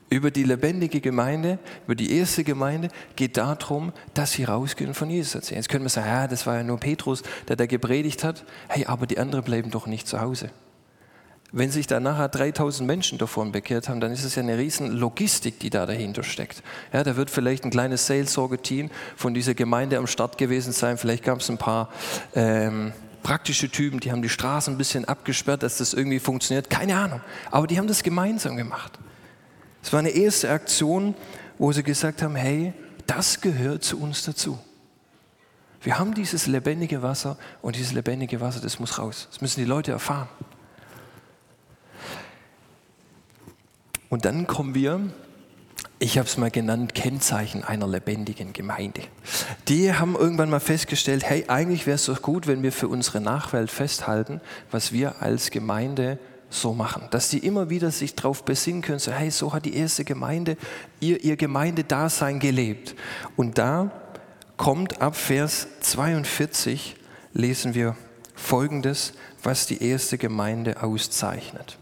über 0.09 0.31
die 0.33 0.43
lebendige 0.43 1.01
Gemeinde, 1.01 1.59
über 1.87 1.95
die 1.95 2.19
erste 2.19 2.43
Gemeinde, 2.43 2.89
geht 3.15 3.37
darum, 3.37 3.93
dass 4.13 4.33
sie 4.33 4.45
rausgehen 4.45 4.93
von 4.95 5.09
Jesus 5.09 5.37
erzählen. 5.37 5.59
Jetzt 5.59 5.69
können 5.69 5.85
wir 5.85 5.91
sagen, 5.91 6.09
ja, 6.09 6.27
das 6.27 6.47
war 6.47 6.57
ja 6.57 6.65
nur 6.65 6.79
Petrus, 6.79 7.23
der 7.47 7.57
da 7.57 7.67
gepredigt 7.67 8.25
hat. 8.25 8.45
Hey, 8.69 8.87
aber 8.87 9.07
die 9.07 9.19
anderen 9.19 9.45
bleiben 9.45 9.71
doch 9.71 9.87
nicht 9.87 10.09
zu 10.09 10.21
Hause. 10.21 10.51
Wenn 11.53 11.71
sich 11.71 11.87
da 11.87 12.01
nachher 12.01 12.29
3000 12.29 12.87
Menschen 12.87 13.19
davon 13.19 13.53
bekehrt 13.53 13.89
haben, 13.89 14.01
dann 14.01 14.13
ist 14.13 14.25
es 14.25 14.37
ja 14.37 14.43
eine 14.43 14.57
riesen 14.57 14.93
Logistik, 14.93 15.59
die 15.59 15.71
da 15.71 15.85
dahinter 15.85 16.23
steckt. 16.23 16.63
Ja, 16.93 17.03
da 17.03 17.17
wird 17.17 17.29
vielleicht 17.29 17.65
ein 17.65 17.71
kleines 17.71 18.07
Seelsorge-Team 18.07 18.91
von 19.17 19.35
dieser 19.35 19.55
Gemeinde 19.55 19.99
am 19.99 20.07
Start 20.07 20.39
gewesen 20.39 20.73
sein. 20.73 20.97
Vielleicht 20.97 21.25
gab 21.25 21.41
es 21.41 21.51
ein 21.51 21.59
paar 21.59 21.89
ähm, 22.35 22.93
praktische 23.23 23.69
Typen, 23.71 24.01
die 24.01 24.11
haben 24.11 24.23
die 24.23 24.29
Straßen 24.29 24.75
ein 24.75 24.79
bisschen 24.79 25.05
abgesperrt, 25.05 25.63
dass 25.63 25.79
das 25.79 25.95
irgendwie 25.95 26.19
funktioniert. 26.19 26.71
Keine 26.71 26.97
Ahnung. 26.97 27.21
Aber 27.51 27.67
die 27.67 27.79
haben 27.79 27.87
das 27.87 28.03
gemeinsam 28.03 28.57
gemacht. 28.57 28.99
Es 29.83 29.93
war 29.93 30.01
eine 30.01 30.11
erste 30.11 30.51
Aktion, 30.51 31.15
wo 31.59 31.73
sie 31.73 31.83
gesagt 31.83 32.23
haben, 32.23 32.37
hey, 32.37 32.73
das 33.07 33.41
gehört 33.41 33.85
zu 33.85 34.01
uns 34.01 34.25
dazu. 34.25 34.59
Wir 35.83 35.99
haben 35.99 36.15
dieses 36.15 36.47
lebendige 36.47 37.03
Wasser 37.03 37.39
und 37.63 37.77
dieses 37.77 37.93
lebendige 37.93 38.41
Wasser, 38.41 38.61
das 38.61 38.79
muss 38.79 38.99
raus. 38.99 39.29
Das 39.31 39.41
müssen 39.41 39.61
die 39.61 39.67
Leute 39.67 39.93
erfahren. 39.93 40.29
Und 44.11 44.25
dann 44.25 44.47
kommen 44.47 44.75
wir, 44.75 45.01
ich 46.03 46.17
habe 46.17 46.27
es 46.27 46.39
mal 46.39 46.51
genannt, 46.51 46.95
Kennzeichen 46.95 47.63
einer 47.63 47.87
lebendigen 47.87 48.55
Gemeinde. 48.55 49.03
Die 49.69 49.93
haben 49.93 50.17
irgendwann 50.17 50.49
mal 50.49 50.59
festgestellt, 50.59 51.25
hey, 51.25 51.45
eigentlich 51.47 51.87
wäre 51.87 51.97
es 51.97 52.07
doch 52.07 52.23
gut, 52.23 52.47
wenn 52.47 52.63
wir 52.63 52.73
für 52.73 52.89
unsere 52.89 53.21
Nachwelt 53.21 53.71
festhalten, 53.71 54.41
was 54.71 54.93
wir 54.93 55.21
als 55.21 55.51
Gemeinde 55.51 56.19
so 56.49 56.73
machen. 56.73 57.03
Dass 57.11 57.29
die 57.29 57.39
immer 57.39 57.69
wieder 57.69 57.91
sich 57.91 58.15
darauf 58.15 58.47
besinnen 58.47 58.81
können, 58.81 58.99
so, 58.99 59.13
hey, 59.13 59.31
so 59.31 59.53
hat 59.53 59.67
die 59.67 59.77
erste 59.77 60.07
Gemeinde 60.07 60.57
ihr, 61.01 61.23
ihr 61.23 61.37
Gemeindedasein 61.37 62.41
gelebt. 62.41 62.95
Und 63.37 63.59
da 63.59 63.91
kommt 64.57 65.03
ab 65.03 65.15
Vers 65.15 65.69
42, 65.81 66.97
lesen 67.35 67.75
wir 67.75 67.95
Folgendes, 68.35 69.13
was 69.43 69.67
die 69.67 69.83
erste 69.87 70.17
Gemeinde 70.17 70.83
auszeichnet. 70.83 71.79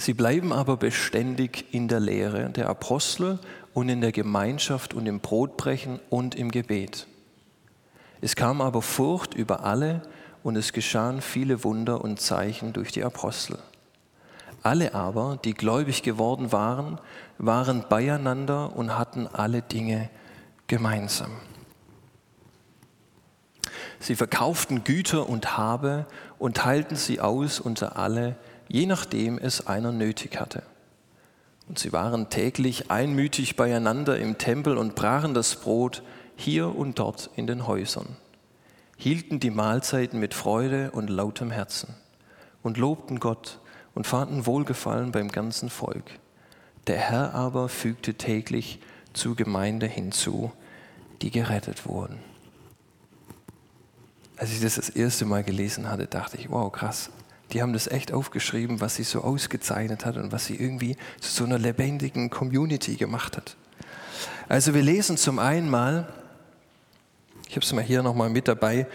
Sie 0.00 0.14
bleiben 0.14 0.50
aber 0.50 0.78
beständig 0.78 1.74
in 1.74 1.86
der 1.86 2.00
Lehre 2.00 2.48
der 2.48 2.70
Apostel 2.70 3.38
und 3.74 3.90
in 3.90 4.00
der 4.00 4.12
Gemeinschaft 4.12 4.94
und 4.94 5.04
im 5.04 5.20
Brotbrechen 5.20 6.00
und 6.08 6.34
im 6.34 6.50
Gebet. 6.50 7.06
Es 8.22 8.34
kam 8.34 8.62
aber 8.62 8.80
Furcht 8.80 9.34
über 9.34 9.62
alle 9.64 10.00
und 10.42 10.56
es 10.56 10.72
geschahen 10.72 11.20
viele 11.20 11.64
Wunder 11.64 12.02
und 12.02 12.18
Zeichen 12.18 12.72
durch 12.72 12.92
die 12.92 13.04
Apostel. 13.04 13.58
Alle 14.62 14.94
aber, 14.94 15.38
die 15.44 15.52
gläubig 15.52 16.02
geworden 16.02 16.50
waren, 16.50 16.98
waren 17.36 17.84
beieinander 17.90 18.74
und 18.74 18.96
hatten 18.96 19.26
alle 19.26 19.60
Dinge 19.60 20.08
gemeinsam. 20.66 21.32
Sie 23.98 24.16
verkauften 24.16 24.82
Güter 24.82 25.28
und 25.28 25.58
Habe 25.58 26.06
und 26.38 26.56
teilten 26.56 26.96
sie 26.96 27.20
aus 27.20 27.60
unter 27.60 27.98
alle, 27.98 28.36
je 28.70 28.86
nachdem 28.86 29.36
es 29.36 29.66
einer 29.66 29.90
nötig 29.90 30.38
hatte. 30.38 30.62
Und 31.68 31.78
sie 31.78 31.92
waren 31.92 32.30
täglich 32.30 32.90
einmütig 32.90 33.56
beieinander 33.56 34.18
im 34.18 34.38
Tempel 34.38 34.78
und 34.78 34.94
brachen 34.94 35.34
das 35.34 35.56
Brot 35.56 36.02
hier 36.36 36.74
und 36.74 36.98
dort 36.98 37.30
in 37.36 37.46
den 37.46 37.66
Häusern, 37.66 38.16
hielten 38.96 39.40
die 39.40 39.50
Mahlzeiten 39.50 40.20
mit 40.20 40.34
Freude 40.34 40.92
und 40.92 41.10
lautem 41.10 41.50
Herzen 41.50 41.94
und 42.62 42.78
lobten 42.78 43.18
Gott 43.18 43.58
und 43.94 44.06
fanden 44.06 44.46
Wohlgefallen 44.46 45.10
beim 45.10 45.32
ganzen 45.32 45.68
Volk. 45.68 46.04
Der 46.86 46.98
Herr 46.98 47.34
aber 47.34 47.68
fügte 47.68 48.14
täglich 48.14 48.80
zur 49.12 49.34
Gemeinde 49.34 49.86
hinzu, 49.86 50.52
die 51.22 51.30
gerettet 51.30 51.86
wurden. 51.86 52.18
Als 54.36 54.52
ich 54.52 54.60
das 54.60 54.76
das 54.76 54.88
erste 54.88 55.24
Mal 55.24 55.42
gelesen 55.42 55.90
hatte, 55.90 56.06
dachte 56.06 56.36
ich, 56.38 56.50
wow, 56.50 56.72
krass, 56.72 57.10
die 57.52 57.62
haben 57.62 57.72
das 57.72 57.86
echt 57.86 58.12
aufgeschrieben, 58.12 58.80
was 58.80 58.96
sie 58.96 59.02
so 59.02 59.22
ausgezeichnet 59.22 60.04
hat 60.04 60.16
und 60.16 60.32
was 60.32 60.46
sie 60.46 60.56
irgendwie 60.56 60.96
zu 61.20 61.30
so 61.30 61.44
einer 61.44 61.58
lebendigen 61.58 62.30
Community 62.30 62.96
gemacht 62.96 63.36
hat. 63.36 63.56
Also 64.48 64.74
wir 64.74 64.82
lesen 64.82 65.16
zum 65.16 65.38
einen 65.38 65.70
mal, 65.70 66.12
ich 67.48 67.56
habe 67.56 67.64
es 67.64 67.72
mal 67.72 67.84
hier 67.84 68.02
nochmal 68.02 68.30
mit 68.30 68.48
dabei, 68.48 68.86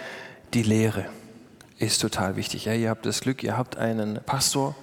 die 0.53 0.63
Lehre 0.63 1.05
ist 1.77 1.99
total 2.01 2.35
wichtig. 2.35 2.65
Ja, 2.65 2.73
ihr 2.73 2.89
habt 2.89 3.05
das 3.05 3.21
Glück, 3.21 3.43
ihr 3.43 3.57
habt 3.57 3.77
einen 3.77 4.21
Pastor, 4.25 4.75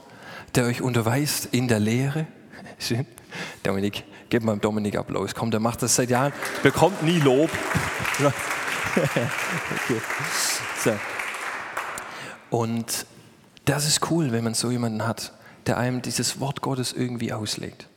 der 0.54 0.64
euch 0.64 0.82
unterweist 0.82 1.46
in 1.52 1.68
der 1.68 1.80
Lehre. 1.80 2.26
Schön. 2.78 3.06
Dominik, 3.62 4.04
gib 4.28 4.42
mal 4.42 4.58
Dominik 4.58 4.96
Applaus. 4.96 5.34
Komm, 5.34 5.50
der 5.50 5.60
macht 5.60 5.82
das 5.82 5.96
seit 5.96 6.10
Jahren, 6.10 6.32
bekommt 6.62 7.02
nie 7.02 7.18
Lob. 7.18 7.50
okay. 8.94 10.00
so. 10.82 10.92
Und 12.50 13.06
das 13.64 13.86
ist 13.86 14.10
cool, 14.10 14.32
wenn 14.32 14.44
man 14.44 14.54
so 14.54 14.70
jemanden 14.70 15.06
hat, 15.06 15.32
der 15.66 15.78
einem 15.78 16.02
dieses 16.02 16.40
Wort 16.40 16.60
Gottes 16.62 16.92
irgendwie 16.92 17.32
auslegt. 17.32 17.88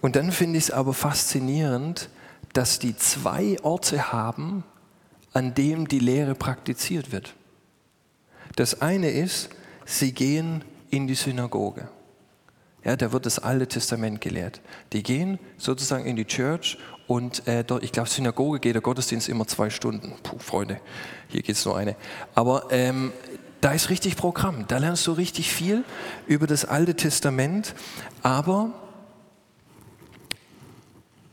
Und 0.00 0.16
dann 0.16 0.32
finde 0.32 0.58
ich 0.58 0.64
es 0.64 0.70
aber 0.70 0.92
faszinierend, 0.92 2.08
dass 2.52 2.78
die 2.78 2.96
zwei 2.96 3.56
Orte 3.62 4.12
haben, 4.12 4.64
an 5.32 5.54
dem 5.54 5.88
die 5.88 5.98
Lehre 5.98 6.34
praktiziert 6.34 7.12
wird. 7.12 7.34
Das 8.56 8.80
eine 8.80 9.10
ist, 9.10 9.50
sie 9.84 10.12
gehen 10.12 10.64
in 10.90 11.06
die 11.06 11.14
Synagoge. 11.14 11.88
Ja, 12.84 12.96
da 12.96 13.12
wird 13.12 13.26
das 13.26 13.38
Alte 13.38 13.66
Testament 13.66 14.20
gelehrt. 14.20 14.60
Die 14.92 15.02
gehen 15.02 15.38
sozusagen 15.58 16.06
in 16.06 16.16
die 16.16 16.24
Church 16.24 16.78
und 17.06 17.46
äh, 17.46 17.64
dort, 17.64 17.82
ich 17.82 17.92
glaube, 17.92 18.08
Synagoge 18.08 18.60
geht 18.60 18.74
der 18.74 18.82
Gottesdienst 18.82 19.28
immer 19.28 19.46
zwei 19.46 19.68
Stunden. 19.70 20.14
Puh, 20.22 20.38
Freunde, 20.38 20.80
hier 21.28 21.42
geht 21.42 21.56
es 21.56 21.64
nur 21.64 21.76
eine. 21.76 21.96
Aber 22.34 22.68
ähm, 22.70 23.12
da 23.60 23.72
ist 23.72 23.90
richtig 23.90 24.16
Programm. 24.16 24.66
Da 24.68 24.78
lernst 24.78 25.06
du 25.06 25.12
richtig 25.12 25.52
viel 25.52 25.84
über 26.26 26.46
das 26.46 26.64
Alte 26.64 26.94
Testament. 26.94 27.74
Aber 28.22 28.72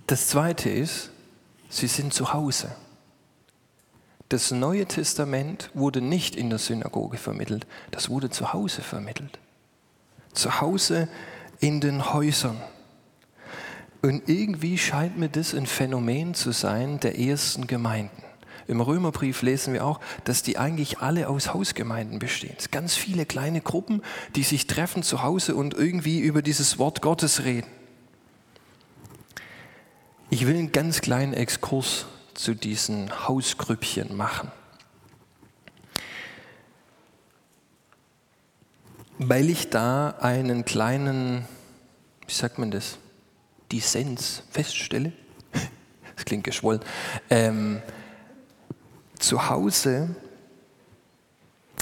das 0.07 0.27
Zweite 0.27 0.69
ist, 0.69 1.11
sie 1.69 1.87
sind 1.87 2.13
zu 2.13 2.33
Hause. 2.33 2.75
Das 4.29 4.49
Neue 4.51 4.85
Testament 4.85 5.69
wurde 5.73 6.01
nicht 6.01 6.35
in 6.35 6.49
der 6.49 6.57
Synagoge 6.57 7.17
vermittelt, 7.17 7.67
das 7.91 8.09
wurde 8.09 8.29
zu 8.31 8.53
Hause 8.53 8.81
vermittelt. 8.81 9.39
Zu 10.33 10.61
Hause 10.61 11.07
in 11.59 11.79
den 11.79 12.11
Häusern. 12.11 12.59
Und 14.01 14.27
irgendwie 14.27 14.77
scheint 14.77 15.17
mir 15.17 15.29
das 15.29 15.53
ein 15.53 15.65
Phänomen 15.65 16.33
zu 16.33 16.51
sein 16.51 16.99
der 16.99 17.19
ersten 17.19 17.67
Gemeinden. 17.67 18.23
Im 18.67 18.81
Römerbrief 18.81 19.41
lesen 19.41 19.73
wir 19.73 19.85
auch, 19.85 19.99
dass 20.23 20.41
die 20.41 20.57
eigentlich 20.57 20.99
alle 20.99 21.29
aus 21.29 21.53
Hausgemeinden 21.53 22.19
bestehen. 22.19 22.55
Ganz 22.71 22.95
viele 22.95 23.25
kleine 23.25 23.61
Gruppen, 23.61 24.01
die 24.35 24.43
sich 24.43 24.65
treffen 24.65 25.03
zu 25.03 25.21
Hause 25.21 25.55
und 25.55 25.73
irgendwie 25.73 26.19
über 26.19 26.41
dieses 26.41 26.79
Wort 26.79 27.01
Gottes 27.01 27.43
reden. 27.43 27.67
Ich 30.31 30.47
will 30.47 30.55
einen 30.55 30.71
ganz 30.71 31.01
kleinen 31.01 31.33
Exkurs 31.33 32.07
zu 32.33 32.55
diesen 32.55 33.27
Hausgrüppchen 33.27 34.15
machen. 34.15 34.51
Weil 39.17 39.49
ich 39.49 39.69
da 39.69 40.09
einen 40.19 40.65
kleinen, 40.65 41.45
wie 42.27 42.33
sagt 42.33 42.57
man 42.57 42.71
das, 42.71 42.97
Dissens 43.71 44.43
feststelle. 44.49 45.13
Das 46.15 46.23
klingt 46.23 46.45
geschwollen. 46.45 46.79
Ähm, 47.29 47.81
zu 49.25 49.49
Hause, 49.49 50.15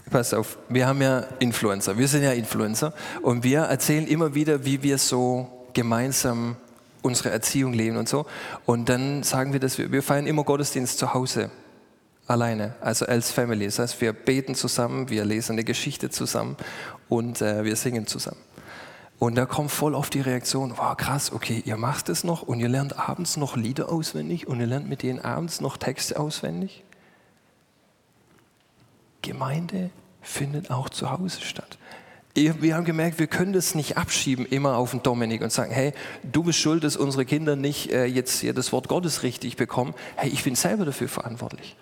pass 0.10 0.34
auf, 0.34 0.58
wir 0.70 0.88
haben 0.88 1.02
ja 1.02 1.20
Influencer, 1.40 1.98
wir 1.98 2.08
sind 2.08 2.24
ja 2.24 2.32
Influencer 2.32 2.94
und 3.22 3.44
wir 3.44 3.62
erzählen 3.62 4.08
immer 4.08 4.34
wieder, 4.34 4.66
wie 4.66 4.82
wir 4.84 4.98
so 4.98 5.48
gemeinsam 5.74 6.56
unsere 7.02 7.32
Erziehung 7.32 7.74
leben 7.74 7.98
und 7.98 8.08
so. 8.08 8.26
Und 8.66 8.90
dann 8.90 9.24
sagen 9.24 9.54
wir, 9.54 9.60
dass 9.60 9.78
wir, 9.78 9.92
wir 9.92 10.02
feiern 10.02 10.26
immer 10.26 10.44
Gottesdienst 10.44 10.98
zu 10.98 11.14
Hause, 11.14 11.52
alleine, 12.28 12.76
also 12.80 13.06
als 13.06 13.32
Family. 13.32 13.66
Das 13.66 13.80
heißt, 13.80 14.02
wir 14.02 14.14
beten 14.14 14.56
zusammen, 14.56 15.10
wir 15.10 15.26
lesen 15.26 15.54
eine 15.54 15.66
Geschichte 15.66 16.10
zusammen 16.10 16.56
und 17.10 17.42
äh, 17.42 17.66
wir 17.66 17.76
singen 17.76 18.08
zusammen. 18.08 18.40
Und 19.20 19.36
da 19.36 19.46
kommt 19.46 19.72
voll 19.72 19.96
auf 19.96 20.10
die 20.10 20.22
Reaktion, 20.22 20.74
wow 20.78 20.96
krass, 20.98 21.32
okay, 21.32 21.62
ihr 21.66 21.78
macht 21.78 22.10
es 22.10 22.24
noch 22.24 22.42
und 22.42 22.60
ihr 22.60 22.70
lernt 22.70 22.98
abends 22.98 23.38
noch 23.38 23.56
Lieder 23.56 23.90
auswendig 23.90 24.48
und 24.48 24.60
ihr 24.60 24.68
lernt 24.68 24.90
mit 24.90 25.04
denen 25.04 25.20
abends 25.20 25.62
noch 25.62 25.78
Texte 25.78 26.20
auswendig. 26.20 26.84
Gemeinde 29.24 29.90
findet 30.22 30.70
auch 30.70 30.90
zu 30.90 31.10
Hause 31.10 31.42
statt. 31.42 31.80
Wir 32.36 32.76
haben 32.76 32.86
gemerkt, 32.86 33.20
wir 33.20 33.28
können 33.28 33.54
das 33.54 33.76
nicht 33.76 33.96
abschieben 33.96 34.48
immer 34.48 34.78
auf 34.78 34.90
den 34.92 35.04
Dominik 35.04 35.44
und 35.44 35.52
sagen, 35.52 35.72
hey, 35.72 35.94
du 36.24 36.44
bist 36.44 36.58
schuld, 36.58 36.84
dass 36.84 36.98
unsere 36.98 37.26
Kinder 37.26 37.56
nicht 37.56 37.92
äh, 37.92 38.06
jetzt 38.06 38.40
hier 38.40 38.54
das 38.54 38.72
Wort 38.72 38.88
Gottes 38.88 39.22
richtig 39.22 39.56
bekommen. 39.56 39.94
Hey, 40.16 40.32
ich 40.32 40.44
bin 40.44 40.56
selber 40.56 40.84
dafür 40.84 41.08
verantwortlich. 41.08 41.76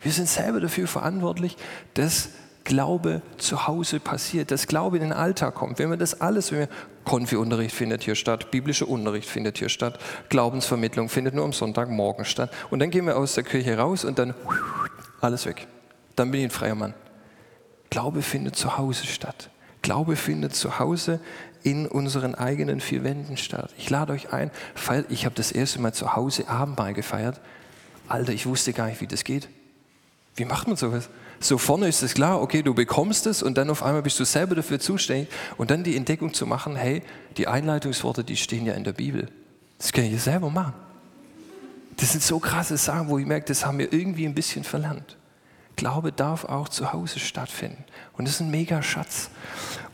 Wir 0.00 0.10
sind 0.10 0.28
selber 0.28 0.58
dafür 0.58 0.88
verantwortlich, 0.88 1.56
dass 1.94 2.30
Glaube 2.64 3.22
zu 3.38 3.68
Hause 3.68 4.00
passiert, 4.00 4.50
dass 4.50 4.66
Glaube 4.66 4.96
in 4.96 5.04
den 5.04 5.12
Alltag 5.12 5.54
kommt. 5.54 5.78
Wenn 5.78 5.90
wir 5.90 5.96
das 5.96 6.20
alles, 6.20 6.50
wenn 6.50 6.60
wir 6.60 6.68
Konfi-Unterricht 7.04 7.74
findet 7.74 8.02
hier 8.02 8.16
statt, 8.16 8.50
biblischer 8.50 8.88
Unterricht 8.88 9.28
findet 9.28 9.58
hier 9.58 9.68
statt, 9.68 10.00
Glaubensvermittlung 10.30 11.08
findet 11.08 11.34
nur 11.34 11.44
am 11.44 11.52
Sonntagmorgen 11.52 12.24
statt. 12.24 12.50
Und 12.70 12.80
dann 12.80 12.90
gehen 12.90 13.06
wir 13.06 13.16
aus 13.16 13.34
der 13.34 13.44
Kirche 13.44 13.78
raus 13.78 14.04
und 14.04 14.18
dann 14.18 14.34
alles 15.20 15.46
weg 15.46 15.68
dann 16.16 16.30
bin 16.30 16.40
ich 16.40 16.46
ein 16.46 16.50
freier 16.50 16.74
Mann. 16.74 16.94
Glaube 17.90 18.22
findet 18.22 18.56
zu 18.56 18.78
Hause 18.78 19.06
statt. 19.06 19.50
Glaube 19.82 20.16
findet 20.16 20.54
zu 20.54 20.78
Hause 20.78 21.20
in 21.62 21.86
unseren 21.86 22.34
eigenen 22.34 22.80
vier 22.80 23.04
Wänden 23.04 23.36
statt. 23.36 23.70
Ich 23.76 23.90
lade 23.90 24.12
euch 24.12 24.32
ein, 24.32 24.50
ich 25.08 25.24
habe 25.24 25.34
das 25.34 25.52
erste 25.52 25.80
Mal 25.80 25.92
zu 25.92 26.16
Hause 26.16 26.48
Abendmahl 26.48 26.94
gefeiert. 26.94 27.40
Alter, 28.08 28.32
ich 28.32 28.46
wusste 28.46 28.72
gar 28.72 28.86
nicht, 28.86 29.00
wie 29.00 29.06
das 29.06 29.24
geht. 29.24 29.48
Wie 30.36 30.44
macht 30.44 30.66
man 30.66 30.76
sowas? 30.76 31.08
So 31.40 31.58
vorne 31.58 31.88
ist 31.88 32.02
es 32.02 32.14
klar, 32.14 32.40
okay, 32.40 32.62
du 32.62 32.72
bekommst 32.72 33.26
es 33.26 33.42
und 33.42 33.58
dann 33.58 33.68
auf 33.68 33.82
einmal 33.82 34.02
bist 34.02 34.18
du 34.20 34.24
selber 34.24 34.54
dafür 34.54 34.78
zuständig 34.78 35.28
und 35.56 35.70
dann 35.70 35.82
die 35.82 35.96
Entdeckung 35.96 36.32
zu 36.32 36.46
machen, 36.46 36.76
hey, 36.76 37.02
die 37.36 37.48
Einleitungsworte, 37.48 38.22
die 38.22 38.36
stehen 38.36 38.64
ja 38.64 38.74
in 38.74 38.84
der 38.84 38.92
Bibel. 38.92 39.28
Das 39.78 39.92
kann 39.92 40.04
ich 40.04 40.22
selber 40.22 40.50
machen. 40.50 40.74
Das 41.96 42.12
sind 42.12 42.22
so 42.22 42.38
krasse 42.38 42.76
Sachen, 42.76 43.08
wo 43.08 43.18
ich 43.18 43.26
merke, 43.26 43.46
das 43.46 43.66
haben 43.66 43.78
wir 43.78 43.92
irgendwie 43.92 44.24
ein 44.24 44.34
bisschen 44.34 44.64
verlernt. 44.64 45.16
Glaube 45.76 46.12
darf 46.12 46.44
auch 46.44 46.68
zu 46.68 46.92
Hause 46.92 47.18
stattfinden. 47.18 47.84
Und 48.16 48.26
das 48.26 48.34
ist 48.34 48.40
ein 48.40 48.50
mega 48.50 48.82
Schatz. 48.82 49.30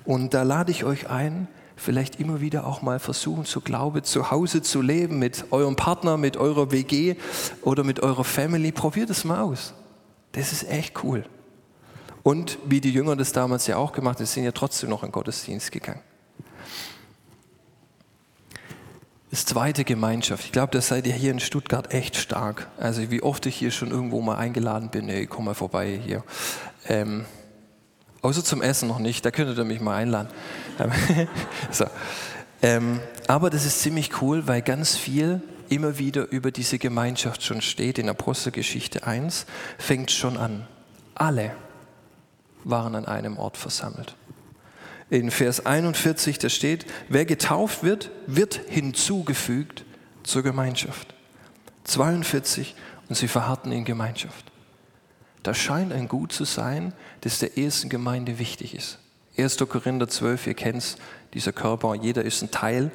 Und 0.04 0.34
da 0.34 0.42
lade 0.42 0.70
ich 0.70 0.84
euch 0.84 1.08
ein, 1.08 1.48
vielleicht 1.76 2.20
immer 2.20 2.40
wieder 2.40 2.66
auch 2.66 2.82
mal 2.82 2.98
versuchen, 2.98 3.44
zu 3.44 3.60
Glaube 3.60 4.02
zu 4.02 4.30
Hause 4.30 4.62
zu 4.62 4.82
leben, 4.82 5.18
mit 5.18 5.46
eurem 5.50 5.76
Partner, 5.76 6.16
mit 6.16 6.36
eurer 6.36 6.72
WG 6.72 7.16
oder 7.62 7.84
mit 7.84 8.00
eurer 8.00 8.24
Family. 8.24 8.72
Probiert 8.72 9.10
es 9.10 9.24
mal 9.24 9.40
aus. 9.40 9.74
Das 10.32 10.52
ist 10.52 10.68
echt 10.68 11.02
cool. 11.04 11.24
Und 12.22 12.58
wie 12.66 12.80
die 12.80 12.92
Jünger 12.92 13.16
das 13.16 13.32
damals 13.32 13.66
ja 13.66 13.76
auch 13.76 13.92
gemacht 13.92 14.18
haben, 14.18 14.26
sind 14.26 14.44
ja 14.44 14.52
trotzdem 14.52 14.90
noch 14.90 15.02
in 15.02 15.12
Gottesdienst 15.12 15.72
gegangen. 15.72 16.00
Das 19.30 19.44
zweite 19.44 19.84
Gemeinschaft. 19.84 20.44
Ich 20.46 20.52
glaube, 20.52 20.72
das 20.72 20.88
seid 20.88 21.06
ihr 21.06 21.12
hier 21.12 21.30
in 21.30 21.40
Stuttgart 21.40 21.92
echt 21.92 22.16
stark. 22.16 22.68
Also 22.78 23.10
wie 23.10 23.22
oft 23.22 23.44
ich 23.44 23.56
hier 23.56 23.70
schon 23.70 23.90
irgendwo 23.90 24.22
mal 24.22 24.36
eingeladen 24.36 24.88
bin, 24.88 25.08
ey, 25.10 25.26
komm 25.26 25.44
mal 25.44 25.54
vorbei 25.54 26.00
hier. 26.02 26.24
Ähm, 26.86 27.26
außer 28.22 28.42
zum 28.42 28.62
Essen 28.62 28.88
noch 28.88 28.98
nicht, 28.98 29.24
da 29.26 29.30
könntet 29.30 29.58
ihr 29.58 29.64
mich 29.64 29.80
mal 29.80 29.96
einladen. 29.96 30.30
so. 31.70 31.84
ähm, 32.62 33.00
aber 33.26 33.50
das 33.50 33.66
ist 33.66 33.80
ziemlich 33.80 34.22
cool, 34.22 34.46
weil 34.46 34.62
ganz 34.62 34.96
viel 34.96 35.42
immer 35.68 35.98
wieder 35.98 36.26
über 36.30 36.50
diese 36.50 36.78
Gemeinschaft 36.78 37.42
schon 37.42 37.60
steht. 37.60 37.98
In 37.98 38.08
Apostelgeschichte 38.08 39.06
1 39.06 39.44
fängt 39.76 40.10
schon 40.10 40.38
an. 40.38 40.66
Alle 41.14 41.54
waren 42.64 42.94
an 42.94 43.04
einem 43.04 43.36
Ort 43.36 43.58
versammelt 43.58 44.14
in 45.10 45.30
Vers 45.30 45.64
41, 45.64 46.38
da 46.38 46.48
steht, 46.48 46.86
wer 47.08 47.24
getauft 47.24 47.82
wird, 47.82 48.10
wird 48.26 48.60
hinzugefügt 48.68 49.84
zur 50.22 50.42
Gemeinschaft. 50.42 51.14
42, 51.84 52.74
und 53.08 53.14
sie 53.16 53.28
verharrten 53.28 53.72
in 53.72 53.84
Gemeinschaft. 53.84 54.44
Das 55.42 55.56
scheint 55.56 55.92
ein 55.92 56.08
Gut 56.08 56.32
zu 56.32 56.44
sein, 56.44 56.92
das 57.22 57.38
der 57.38 57.56
ersten 57.56 57.88
Gemeinde 57.88 58.38
wichtig 58.38 58.74
ist. 58.74 58.98
1. 59.38 59.56
Korinther 59.56 60.08
12, 60.08 60.48
ihr 60.48 60.54
kennt 60.54 60.78
es, 60.78 60.96
dieser 61.32 61.52
Körper, 61.52 61.94
jeder 61.94 62.24
ist 62.24 62.42
ein 62.42 62.50
Teil 62.50 62.90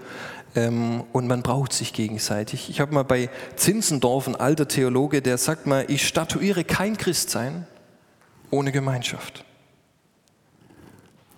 ähm, 0.55 1.03
und 1.13 1.27
man 1.27 1.41
braucht 1.41 1.73
sich 1.73 1.93
gegenseitig. 1.93 2.69
Ich 2.69 2.79
habe 2.79 2.93
mal 2.93 3.03
bei 3.03 3.29
Zinzendorf, 3.55 4.27
ein 4.27 4.35
alter 4.35 4.67
Theologe, 4.67 5.21
der 5.21 5.37
sagt 5.37 5.65
mal, 5.67 5.85
ich 5.87 6.07
statuiere 6.07 6.63
kein 6.63 6.97
Christsein 6.97 7.65
ohne 8.49 8.71
Gemeinschaft. 8.71 9.45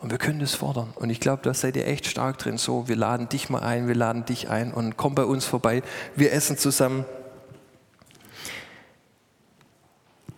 Und 0.06 0.12
wir 0.12 0.20
können 0.20 0.40
das 0.40 0.54
fordern. 0.54 0.94
Und 0.98 1.10
ich 1.10 1.20
glaube, 1.20 1.42
da 1.42 1.56
seid 1.56 1.76
ihr 1.76 1.88
echt 1.88 2.06
stark 2.06 2.38
drin. 2.38 2.60
So, 2.60 2.88
wir 2.88 2.96
laden 2.96 3.28
dich 3.28 3.50
mal 3.50 3.64
ein, 3.64 3.88
wir 3.88 3.96
laden 3.96 4.24
dich 4.24 4.52
ein 4.52 4.72
und 4.72 4.98
komm 4.98 5.16
bei 5.16 5.26
uns 5.26 5.46
vorbei. 5.46 5.82
Wir 6.16 6.32
essen 6.32 6.60
zusammen. 6.60 7.06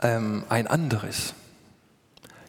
Ähm, 0.01 0.45
ein 0.47 0.67
anderes. 0.67 1.33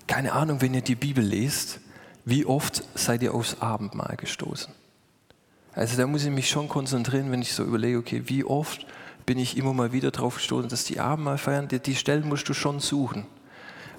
Keine 0.06 0.32
Ahnung, 0.32 0.60
wenn 0.60 0.75
ihr 0.75 0.80
die 0.80 0.94
Bibel 0.94 1.25
lest, 1.25 1.80
wie 2.25 2.46
oft 2.46 2.84
seid 2.94 3.20
ihr 3.25 3.34
aufs 3.34 3.56
Abendmahl 3.60 4.14
gestoßen? 4.16 4.72
Also 5.72 5.96
da 5.96 6.06
muss 6.06 6.22
ich 6.22 6.30
mich 6.30 6.48
schon 6.48 6.68
konzentrieren, 6.68 7.32
wenn 7.32 7.42
ich 7.42 7.52
so 7.52 7.64
überlege, 7.64 7.98
okay, 7.98 8.22
wie 8.26 8.44
oft 8.44 8.87
bin 9.26 9.38
ich 9.40 9.56
immer 9.56 9.72
mal 9.72 9.90
wieder 9.90 10.12
drauf 10.12 10.37
gestoßen, 10.37 10.68
dass 10.68 10.84
die 10.84 11.00
Abendmahl 11.00 11.38
feiern, 11.38 11.66
die, 11.66 11.80
die 11.80 11.96
Stellen 11.96 12.28
musst 12.28 12.48
du 12.48 12.54
schon 12.54 12.78
suchen. 12.78 13.26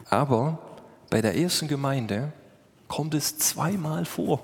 Aber 0.09 0.57
bei 1.09 1.21
der 1.21 1.35
ersten 1.35 1.67
Gemeinde 1.67 2.31
kommt 2.89 3.13
es 3.13 3.37
zweimal 3.37 4.03
vor. 4.03 4.43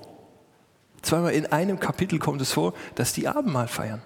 Zweimal 1.02 1.34
in 1.34 1.44
einem 1.46 1.78
Kapitel 1.78 2.18
kommt 2.18 2.40
es 2.40 2.52
vor, 2.52 2.72
dass 2.94 3.12
die 3.12 3.28
Abendmahl 3.28 3.68
feiern. 3.68 4.00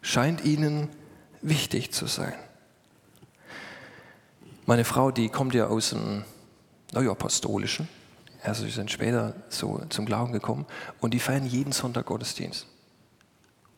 Scheint 0.00 0.44
ihnen 0.44 0.88
wichtig 1.42 1.92
zu 1.92 2.06
sein. 2.06 2.34
Meine 4.66 4.84
Frau, 4.84 5.10
die 5.10 5.28
kommt 5.28 5.54
ja 5.54 5.66
aus 5.66 5.90
dem 5.90 6.24
Neuapostolischen, 6.92 7.88
also 8.42 8.64
sie 8.64 8.70
sind 8.70 8.90
später 8.90 9.34
so 9.48 9.80
zum 9.88 10.06
Glauben 10.06 10.32
gekommen 10.32 10.66
und 11.00 11.12
die 11.14 11.18
feiern 11.18 11.46
jeden 11.46 11.72
Sonntag 11.72 12.06
Gottesdienst. 12.06 12.66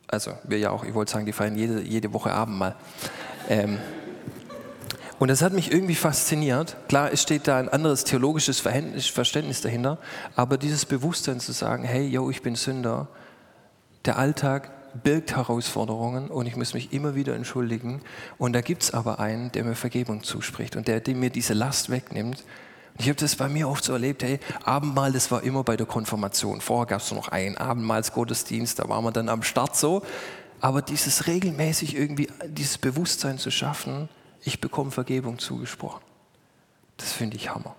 Also 0.07 0.33
wir 0.45 0.59
ja 0.59 0.71
auch, 0.71 0.85
ich 0.85 0.95
wollte 0.95 1.13
sagen, 1.13 1.27
die 1.27 1.33
feiern 1.33 1.57
jede, 1.57 1.81
jede 1.81 2.13
Woche 2.13 2.33
Abendmahl. 2.33 2.77
Ähm, 3.49 3.79
und 5.19 5.29
das 5.29 5.43
hat 5.43 5.53
mich 5.53 5.73
irgendwie 5.73 5.95
fasziniert. 5.95 6.77
Klar, 6.89 7.13
es 7.13 7.23
steht 7.23 7.49
da 7.49 7.59
ein 7.59 7.69
anderes 7.69 8.05
theologisches 8.05 8.61
Verständnis 8.61 9.61
dahinter, 9.61 9.99
aber 10.37 10.59
dieses 10.59 10.87
Bewusstsein 10.87 11.41
zu 11.41 11.53
sagen, 11.53 11.85
hey, 11.85 12.07
yo, 12.07 12.31
ich 12.31 12.43
bin 12.43 12.55
Sünder, 12.55 13.09
der 14.05 14.19
Alltag 14.19 14.71
birgt 15.03 15.37
Herausforderungen 15.37 16.29
und 16.29 16.47
ich 16.47 16.57
muss 16.57 16.75
mich 16.75 16.93
immer 16.93 17.15
wieder 17.15 17.35
entschuldigen. 17.35 18.01
Und 18.39 18.53
da 18.53 18.61
gibt 18.61 18.83
es 18.83 18.95
aber 18.95 19.19
einen, 19.19 19.53
der 19.53 19.65
mir 19.65 19.75
Vergebung 19.75 20.23
zuspricht 20.23 20.77
und 20.77 20.89
der, 20.89 21.01
der 21.01 21.15
mir 21.15 21.31
diese 21.31 21.55
Last 21.55 21.91
wegnimmt. 21.91 22.45
Ich 22.99 23.09
habe 23.09 23.19
das 23.19 23.37
bei 23.37 23.49
mir 23.49 23.69
oft 23.69 23.85
so 23.85 23.93
erlebt, 23.93 24.23
hey, 24.23 24.41
Abendmahl, 24.65 25.13
das 25.13 25.31
war 25.31 25.43
immer 25.43 25.63
bei 25.63 25.77
der 25.77 25.87
Konfirmation. 25.87 26.61
Vorher 26.61 26.87
gab 26.87 27.01
es 27.01 27.13
noch 27.13 27.29
einen 27.29 27.57
Abendmahlsgottesdienst, 27.57 28.79
da 28.79 28.89
waren 28.89 29.05
wir 29.05 29.13
dann 29.13 29.29
am 29.29 29.43
Start 29.43 29.77
so. 29.77 30.03
Aber 30.61 30.83
dieses 30.83 31.29
regelmäßig 31.29 31.97
irgendwie, 31.97 32.29
dieses 32.49 32.79
Bewusstsein 32.79 33.39
zu 33.39 33.53
schaffen, 33.53 34.09
ich 34.49 34.61
bekomme 34.61 34.91
Vergebung 34.91 35.39
zugesprochen. 35.39 36.03
Das 36.97 37.13
finde 37.13 37.37
ich 37.37 37.51
Hammer. 37.51 37.77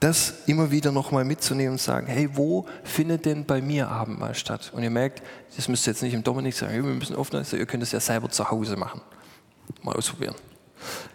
Das 0.00 0.46
immer 0.46 0.70
wieder 0.70 0.90
nochmal 0.90 1.24
mitzunehmen 1.24 1.72
und 1.72 1.80
sagen, 1.80 2.06
hey, 2.06 2.30
wo 2.32 2.66
findet 2.82 3.26
denn 3.26 3.44
bei 3.44 3.60
mir 3.60 3.88
Abendmahl 3.88 4.34
statt? 4.34 4.72
Und 4.74 4.82
ihr 4.82 4.90
merkt, 4.90 5.22
das 5.54 5.68
müsst 5.68 5.86
ihr 5.86 5.92
jetzt 5.92 6.02
nicht 6.02 6.14
im 6.14 6.24
Dominik 6.24 6.54
sagen, 6.54 6.72
wir 6.74 6.82
müssen 6.82 7.14
offen 7.14 7.44
sein, 7.44 7.60
ihr 7.60 7.66
könnt 7.66 7.82
es 7.82 7.92
ja 7.92 8.00
selber 8.00 8.30
zu 8.30 8.50
Hause 8.50 8.76
machen. 8.76 9.00
Mal 9.82 9.94
ausprobieren. 9.94 10.34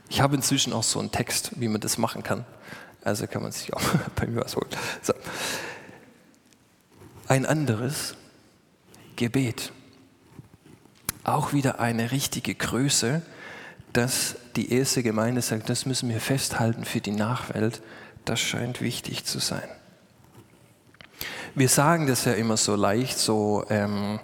Ich 0.10 0.22
habe 0.22 0.36
inzwischen 0.36 0.74
auch 0.74 0.84
so 0.84 1.00
einen 1.00 1.12
Text, 1.12 1.52
wie 1.60 1.68
man 1.68 1.82
das 1.82 1.98
machen 1.98 2.24
kann. 2.24 2.46
Also 3.04 3.26
kann 3.28 3.42
man 3.42 3.52
sich 3.52 3.74
auch 3.74 3.82
bei 4.16 4.28
mir 4.28 4.42
was 4.42 4.56
holen. 4.56 4.70
So. 5.02 5.14
Ein 7.28 7.46
anderes 7.46 8.16
Gebet. 9.16 9.72
Auch 11.24 11.54
wieder 11.54 11.80
eine 11.80 12.12
richtige 12.12 12.56
Größe, 12.56 13.22
dass 13.94 14.36
die 14.56 14.74
erste 14.74 15.04
Gemeinde 15.04 15.42
sagt, 15.42 15.70
das 15.70 15.86
müssen 15.86 16.10
wir 16.10 16.20
festhalten 16.20 16.86
für 16.86 17.02
die 17.02 17.12
Nachwelt, 17.12 17.82
das 18.26 18.40
scheint 18.40 18.82
wichtig 18.82 19.26
zu 19.26 19.40
sein. 19.40 19.68
Wir 21.54 21.68
sagen 21.68 22.08
das 22.08 22.26
ja 22.26 22.34
immer 22.34 22.56
so 22.56 22.76
leicht, 22.76 23.18
so 23.18 23.66
ähm, 23.70 24.20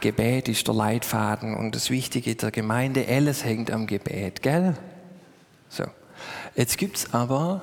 Gebet 0.00 0.48
ist 0.48 0.66
der 0.66 0.74
Leitfaden 0.74 1.54
und 1.54 1.74
das 1.74 1.90
Wichtige 1.90 2.34
der 2.34 2.50
Gemeinde, 2.50 3.06
alles 3.08 3.44
hängt 3.44 3.70
am 3.70 3.86
Gebet, 3.86 4.42
gell? 4.42 4.74
So. 5.68 5.84
Jetzt 6.56 6.78
gibt 6.78 6.96
es 6.96 7.14
aber 7.14 7.62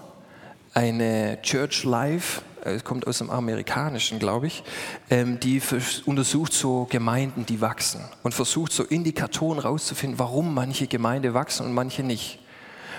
eine 0.73 1.39
Church 1.41 1.83
Life 1.83 2.41
es 2.65 2.83
kommt 2.83 3.07
aus 3.07 3.19
dem 3.19 3.29
Amerikanischen, 3.29 4.19
glaube 4.19 4.47
ich, 4.47 4.63
ähm, 5.09 5.39
die 5.39 5.61
untersucht 6.05 6.53
so 6.53 6.87
Gemeinden, 6.89 7.45
die 7.45 7.61
wachsen 7.61 8.01
und 8.23 8.33
versucht 8.33 8.71
so 8.71 8.83
Indikatoren 8.83 9.59
rauszufinden, 9.59 10.19
warum 10.19 10.53
manche 10.53 10.87
Gemeinden 10.87 11.33
wachsen 11.33 11.65
und 11.65 11.73
manche 11.73 12.03
nicht. 12.03 12.39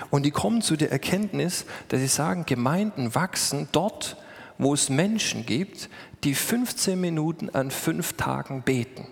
Und 0.09 0.23
die 0.23 0.31
kommen 0.31 0.61
zu 0.61 0.77
der 0.77 0.91
Erkenntnis, 0.91 1.65
dass 1.89 1.99
sie 1.99 2.07
sagen, 2.07 2.45
Gemeinden 2.45 3.13
wachsen 3.13 3.67
dort, 3.71 4.17
wo 4.57 4.73
es 4.73 4.89
Menschen 4.89 5.45
gibt, 5.45 5.89
die 6.23 6.33
15 6.33 6.99
Minuten 6.99 7.49
an 7.49 7.69
fünf 7.69 8.13
Tagen 8.13 8.61
beten. 8.63 9.07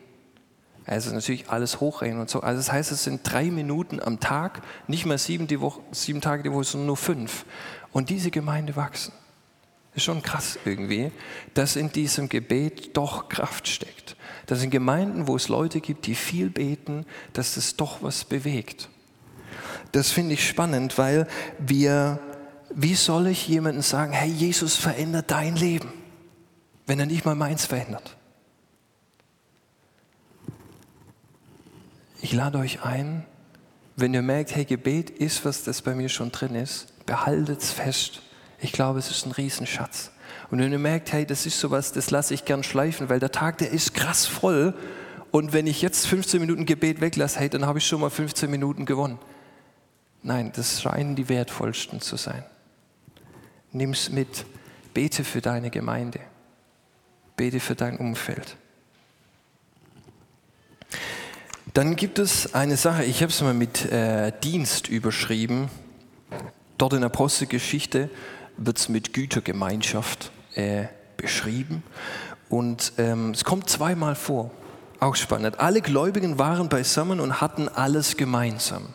Also 0.86 1.12
natürlich 1.12 1.50
alles 1.50 1.80
hochrechnen 1.80 2.22
und 2.22 2.30
so. 2.30 2.42
Also 2.42 2.60
das 2.60 2.72
heißt, 2.72 2.92
es 2.92 3.04
sind 3.04 3.22
drei 3.24 3.46
Minuten 3.46 4.00
am 4.00 4.20
Tag, 4.20 4.62
nicht 4.88 5.06
mal 5.06 5.18
sieben, 5.18 5.48
die 5.48 5.60
Woche, 5.60 5.82
sieben 5.92 6.22
Tage 6.22 6.44
die 6.44 6.52
Woche, 6.52 6.64
sondern 6.64 6.88
nur 6.88 6.98
fünf. 6.98 7.46
Und 7.92 8.10
diese 8.10 8.30
Gemeinde 8.30 8.76
wachsen. 8.76 9.12
Ist 9.96 10.04
schon 10.04 10.22
krass 10.22 10.60
irgendwie, 10.66 11.12
dass 11.54 11.78
in 11.78 11.90
diesem 11.90 12.28
Gebet 12.28 12.98
doch 12.98 13.30
Kraft 13.30 13.68
steckt. 13.68 14.18
Dass 14.46 14.62
in 14.62 14.70
Gemeinden, 14.70 15.28
wo 15.28 15.38
es 15.38 15.48
Leute 15.48 15.80
gibt, 15.80 16.06
die 16.06 16.16
viel 16.16 16.50
beten, 16.50 17.06
dass 17.32 17.56
das 17.56 17.78
doch 17.78 18.04
was 18.04 18.26
bewegt. 18.26 18.90
Das 19.94 20.12
finde 20.12 20.34
ich 20.34 20.46
spannend, 20.46 20.98
weil 20.98 21.28
wir, 21.60 22.20
wie 22.74 22.96
soll 22.96 23.28
ich 23.28 23.48
jemandem 23.48 23.82
sagen, 23.82 24.12
hey, 24.12 24.30
Jesus 24.30 24.76
verändert 24.76 25.32
dein 25.32 25.56
Leben, 25.56 25.94
wenn 26.86 27.00
er 27.00 27.06
nicht 27.06 27.24
mal 27.24 27.36
meins 27.36 27.66
verändert? 27.66 28.18
Ich 32.22 32.34
lade 32.34 32.58
euch 32.58 32.84
ein, 32.84 33.26
wenn 33.96 34.14
ihr 34.14 34.22
merkt, 34.22 34.54
hey, 34.54 34.66
Gebet 34.66 35.10
ist, 35.10 35.46
was 35.46 35.64
das 35.64 35.82
bei 35.82 35.96
mir 35.96 36.10
schon 36.10 36.34
drin 36.34 36.56
ist, 36.56 37.06
behaltet 37.06 37.62
es 37.62 37.72
fest 37.72 38.22
ich 38.60 38.72
glaube, 38.72 39.00
es 39.00 39.12
ist 39.12 39.26
ein 39.26 39.32
Riesenschatz. 39.32 40.12
Und 40.52 40.60
wenn 40.60 40.72
ihr 40.72 40.80
merkt, 40.80 41.12
hey, 41.12 41.26
das 41.26 41.46
ist 41.46 41.60
sowas, 41.60 41.92
das 41.92 42.12
lasse 42.12 42.34
ich 42.34 42.46
gern 42.46 42.64
schleifen, 42.64 43.10
weil 43.10 43.20
der 43.20 43.32
Tag, 43.32 43.58
der 43.58 43.72
ist 43.72 43.94
krass 43.94 44.26
voll. 44.26 44.74
Und 45.32 45.54
wenn 45.54 45.68
ich 45.68 45.82
jetzt 45.82 46.08
15 46.08 46.40
Minuten 46.40 46.66
Gebet 46.66 47.02
weglasse, 47.02 47.40
hey, 47.40 47.50
dann 47.50 47.66
habe 47.66 47.80
ich 47.80 47.88
schon 47.88 48.02
mal 48.02 48.10
15 48.10 48.50
Minuten 48.50 48.86
gewonnen. 48.86 49.20
Nein, 50.24 50.52
das 50.56 50.82
scheinen 50.82 51.16
die 51.16 51.30
wertvollsten 51.30 52.02
zu 52.02 52.16
sein. 52.16 52.44
Nimm's 53.72 54.10
mit. 54.10 54.46
Bete 54.94 55.24
für 55.24 55.42
deine 55.42 55.70
Gemeinde. 55.70 56.20
Bete 57.36 57.60
für 57.60 57.76
dein 57.76 57.98
Umfeld. 57.98 58.56
Dann 61.74 61.98
gibt 61.98 62.20
es 62.20 62.54
eine 62.54 62.78
Sache, 62.78 63.04
ich 63.04 63.22
habe 63.22 63.32
es 63.32 63.42
mal 63.42 63.54
mit 63.54 63.92
äh, 63.92 64.32
Dienst 64.42 64.88
überschrieben. 64.88 65.70
Dort 66.78 66.94
in 66.94 67.02
der 67.02 67.08
Apostelgeschichte 67.08 68.10
wird 68.58 68.78
es 68.78 68.90
mit 68.90 69.14
Gütergemeinschaft 69.14 70.32
äh, 70.54 70.86
beschrieben. 71.18 71.84
Und 72.50 72.94
ähm, 72.98 73.32
es 73.32 73.44
kommt 73.44 73.70
zweimal 73.70 74.16
vor. 74.16 74.52
Auch 75.00 75.16
spannend. 75.16 75.60
Alle 75.60 75.82
Gläubigen 75.82 76.40
waren 76.40 76.70
beisammen 76.70 77.20
und 77.20 77.42
hatten 77.42 77.68
alles 77.68 78.18
gemeinsam. 78.18 78.94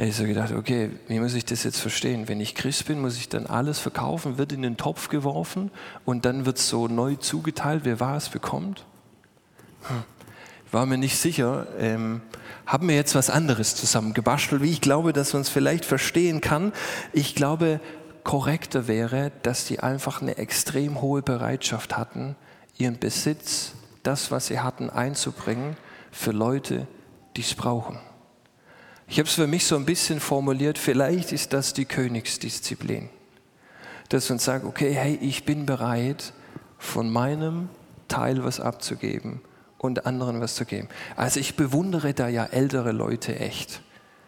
Ich 0.00 0.14
so 0.14 0.24
gedacht, 0.24 0.52
okay, 0.52 0.90
wie 1.08 1.18
muss 1.18 1.34
ich 1.34 1.44
das 1.44 1.64
jetzt 1.64 1.80
verstehen? 1.80 2.28
Wenn 2.28 2.40
ich 2.40 2.54
Christ 2.54 2.86
bin, 2.86 3.00
muss 3.00 3.16
ich 3.16 3.28
dann 3.28 3.46
alles 3.46 3.80
verkaufen, 3.80 4.38
wird 4.38 4.52
in 4.52 4.62
den 4.62 4.76
Topf 4.76 5.08
geworfen 5.08 5.72
und 6.04 6.24
dann 6.24 6.46
wird 6.46 6.58
es 6.58 6.68
so 6.68 6.86
neu 6.86 7.16
zugeteilt, 7.16 7.80
wer 7.84 7.98
was 7.98 8.28
bekommt? 8.28 8.84
Hm. 9.88 10.04
War 10.70 10.84
mir 10.84 10.98
nicht 10.98 11.16
sicher. 11.16 11.66
Ähm, 11.78 12.20
haben 12.66 12.88
wir 12.88 12.94
jetzt 12.94 13.14
was 13.14 13.30
anderes 13.30 13.74
zusammen 13.74 14.12
gebastelt, 14.12 14.62
wie 14.62 14.70
ich 14.70 14.82
glaube, 14.82 15.12
dass 15.14 15.32
man 15.32 15.42
es 15.42 15.48
vielleicht 15.48 15.86
verstehen 15.86 16.42
kann. 16.42 16.72
Ich 17.12 17.34
glaube, 17.34 17.80
korrekter 18.24 18.86
wäre, 18.86 19.32
dass 19.42 19.64
die 19.64 19.80
einfach 19.80 20.20
eine 20.20 20.36
extrem 20.36 21.00
hohe 21.00 21.22
Bereitschaft 21.22 21.96
hatten, 21.96 22.36
ihren 22.76 22.98
Besitz, 22.98 23.72
das, 24.02 24.30
was 24.30 24.48
sie 24.48 24.60
hatten, 24.60 24.90
einzubringen 24.90 25.76
für 26.10 26.32
Leute, 26.32 26.86
die 27.36 27.40
es 27.40 27.54
brauchen. 27.54 27.98
Ich 29.06 29.18
habe 29.18 29.28
es 29.28 29.34
für 29.34 29.46
mich 29.46 29.64
so 29.64 29.76
ein 29.76 29.86
bisschen 29.86 30.20
formuliert, 30.20 30.76
vielleicht 30.76 31.32
ist 31.32 31.54
das 31.54 31.72
die 31.72 31.86
Königsdisziplin. 31.86 33.08
Dass 34.10 34.28
man 34.28 34.38
sagt, 34.38 34.66
okay, 34.66 34.92
hey, 34.92 35.18
ich 35.22 35.44
bin 35.44 35.64
bereit, 35.64 36.34
von 36.76 37.10
meinem 37.10 37.70
Teil 38.08 38.44
was 38.44 38.60
abzugeben 38.60 39.40
und 39.78 40.06
anderen 40.06 40.40
was 40.40 40.54
zu 40.54 40.64
geben. 40.64 40.88
Also 41.16 41.40
ich 41.40 41.56
bewundere 41.56 42.12
da 42.12 42.28
ja 42.28 42.44
ältere 42.44 42.92
Leute 42.92 43.38
echt. 43.38 43.80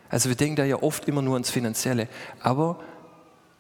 Also 0.09 0.29
wir 0.29 0.37
denken 0.37 0.57
da 0.57 0.65
ja 0.65 0.83
oft 0.83 1.07
immer 1.07 1.23
nur 1.23 1.35
ans 1.35 1.51
Finanzielle. 1.51 2.09
Aber 2.41 2.81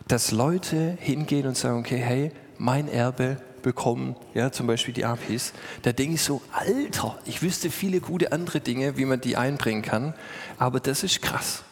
dass 0.09 0.33
Leute 0.33 0.97
hingehen 1.01 1.47
und 1.47 1.57
sagen, 1.57 1.79
okay, 1.79 1.99
hey, 1.99 2.33
mein 2.59 2.89
Erbe 2.89 3.37
bekommen, 3.63 4.17
ja, 4.35 4.51
zum 4.51 4.67
Beispiel 4.67 4.95
die 4.95 5.05
APIs, 5.05 5.53
da 5.83 5.93
denke 5.93 6.15
ich 6.15 6.23
so, 6.23 6.41
Alter, 6.53 7.19
ich 7.27 7.43
wüsste 7.43 7.71
viele 7.71 8.01
gute 8.01 8.33
andere 8.33 8.61
Dinge, 8.61 8.97
wie 8.97 9.05
man 9.05 9.21
die 9.21 9.37
einbringen 9.37 9.83
kann, 9.83 10.15
aber 10.59 10.81
das 10.81 11.05
ist 11.05 11.23
krass. 11.23 11.63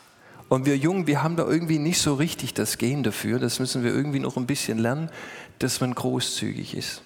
Und 0.48 0.66
wir 0.66 0.76
Jungen, 0.76 1.06
wir 1.06 1.22
haben 1.22 1.36
da 1.36 1.46
irgendwie 1.46 1.78
nicht 1.78 2.00
so 2.00 2.14
richtig 2.14 2.54
das 2.54 2.78
Gehen 2.78 3.02
dafür, 3.02 3.38
das 3.38 3.58
müssen 3.58 3.82
wir 3.82 3.92
irgendwie 3.92 4.20
noch 4.20 4.36
ein 4.36 4.46
bisschen 4.46 4.78
lernen, 4.78 5.10
dass 5.58 5.80
man 5.80 5.94
großzügig 5.94 6.76
ist. 6.76 7.02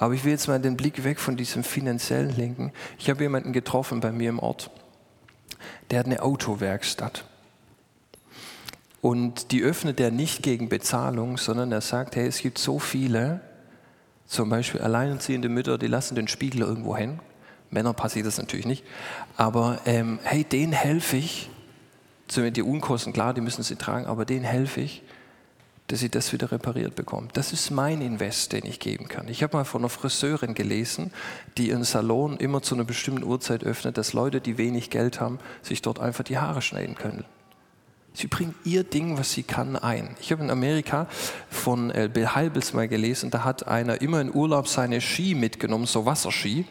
Aber 0.00 0.14
ich 0.14 0.24
will 0.24 0.32
jetzt 0.32 0.48
mal 0.48 0.58
den 0.58 0.78
Blick 0.78 1.04
weg 1.04 1.20
von 1.20 1.36
diesem 1.36 1.62
finanziellen 1.62 2.34
lenken. 2.34 2.72
Ich 2.98 3.10
habe 3.10 3.22
jemanden 3.22 3.52
getroffen 3.52 4.00
bei 4.00 4.10
mir 4.10 4.30
im 4.30 4.38
Ort, 4.38 4.70
der 5.90 5.98
hat 5.98 6.06
eine 6.06 6.22
Autowerkstatt. 6.22 7.26
Und 9.02 9.52
die 9.52 9.62
öffnet 9.62 10.00
er 10.00 10.10
nicht 10.10 10.42
gegen 10.42 10.70
Bezahlung, 10.70 11.36
sondern 11.36 11.70
er 11.70 11.82
sagt, 11.82 12.16
hey, 12.16 12.26
es 12.26 12.38
gibt 12.38 12.56
so 12.56 12.78
viele, 12.78 13.42
zum 14.26 14.48
Beispiel 14.48 14.80
alleinerziehende 14.80 15.50
Mütter, 15.50 15.76
die 15.76 15.86
lassen 15.86 16.14
den 16.14 16.28
Spiegel 16.28 16.62
irgendwo 16.62 16.96
hin. 16.96 17.20
Männer 17.68 17.92
passiert 17.92 18.24
das 18.24 18.38
natürlich 18.38 18.66
nicht. 18.66 18.84
Aber 19.36 19.80
ähm, 19.84 20.18
hey, 20.22 20.44
denen 20.44 20.72
helfe 20.72 21.18
ich, 21.18 21.50
zumindest 22.26 22.56
die 22.56 22.62
Unkosten, 22.62 23.12
klar, 23.12 23.34
die 23.34 23.42
müssen 23.42 23.62
sie 23.62 23.76
tragen, 23.76 24.06
aber 24.06 24.24
denen 24.24 24.44
helfe 24.44 24.80
ich, 24.80 25.02
dass 25.90 26.00
sie 26.00 26.08
das 26.08 26.32
wieder 26.32 26.52
repariert 26.52 26.94
bekommen. 26.94 27.28
Das 27.32 27.52
ist 27.52 27.70
mein 27.70 28.00
Invest, 28.00 28.52
den 28.52 28.64
ich 28.64 28.78
geben 28.78 29.08
kann. 29.08 29.26
Ich 29.26 29.42
habe 29.42 29.56
mal 29.56 29.64
von 29.64 29.80
einer 29.80 29.88
Friseurin 29.88 30.54
gelesen, 30.54 31.10
die 31.58 31.70
ihren 31.70 31.82
Salon 31.82 32.36
immer 32.36 32.62
zu 32.62 32.76
einer 32.76 32.84
bestimmten 32.84 33.24
Uhrzeit 33.24 33.64
öffnet, 33.64 33.98
dass 33.98 34.12
Leute, 34.12 34.40
die 34.40 34.56
wenig 34.56 34.90
Geld 34.90 35.20
haben, 35.20 35.40
sich 35.62 35.82
dort 35.82 35.98
einfach 35.98 36.22
die 36.22 36.38
Haare 36.38 36.62
schneiden 36.62 36.94
können. 36.94 37.24
Sie 38.12 38.28
bringt 38.28 38.54
ihr 38.64 38.84
Ding, 38.84 39.18
was 39.18 39.32
sie 39.32 39.42
kann, 39.42 39.76
ein. 39.76 40.16
Ich 40.20 40.30
habe 40.32 40.42
in 40.42 40.50
Amerika 40.50 41.06
von 41.48 41.90
äh, 41.90 42.08
Bill 42.12 42.34
Heibels 42.34 42.72
mal 42.72 42.88
gelesen, 42.88 43.30
da 43.30 43.44
hat 43.44 43.66
einer 43.68 44.00
immer 44.00 44.20
in 44.20 44.34
Urlaub 44.34 44.68
seine 44.68 45.00
Ski 45.00 45.34
mitgenommen, 45.34 45.86
so 45.86 46.06
Wasserski, 46.06 46.66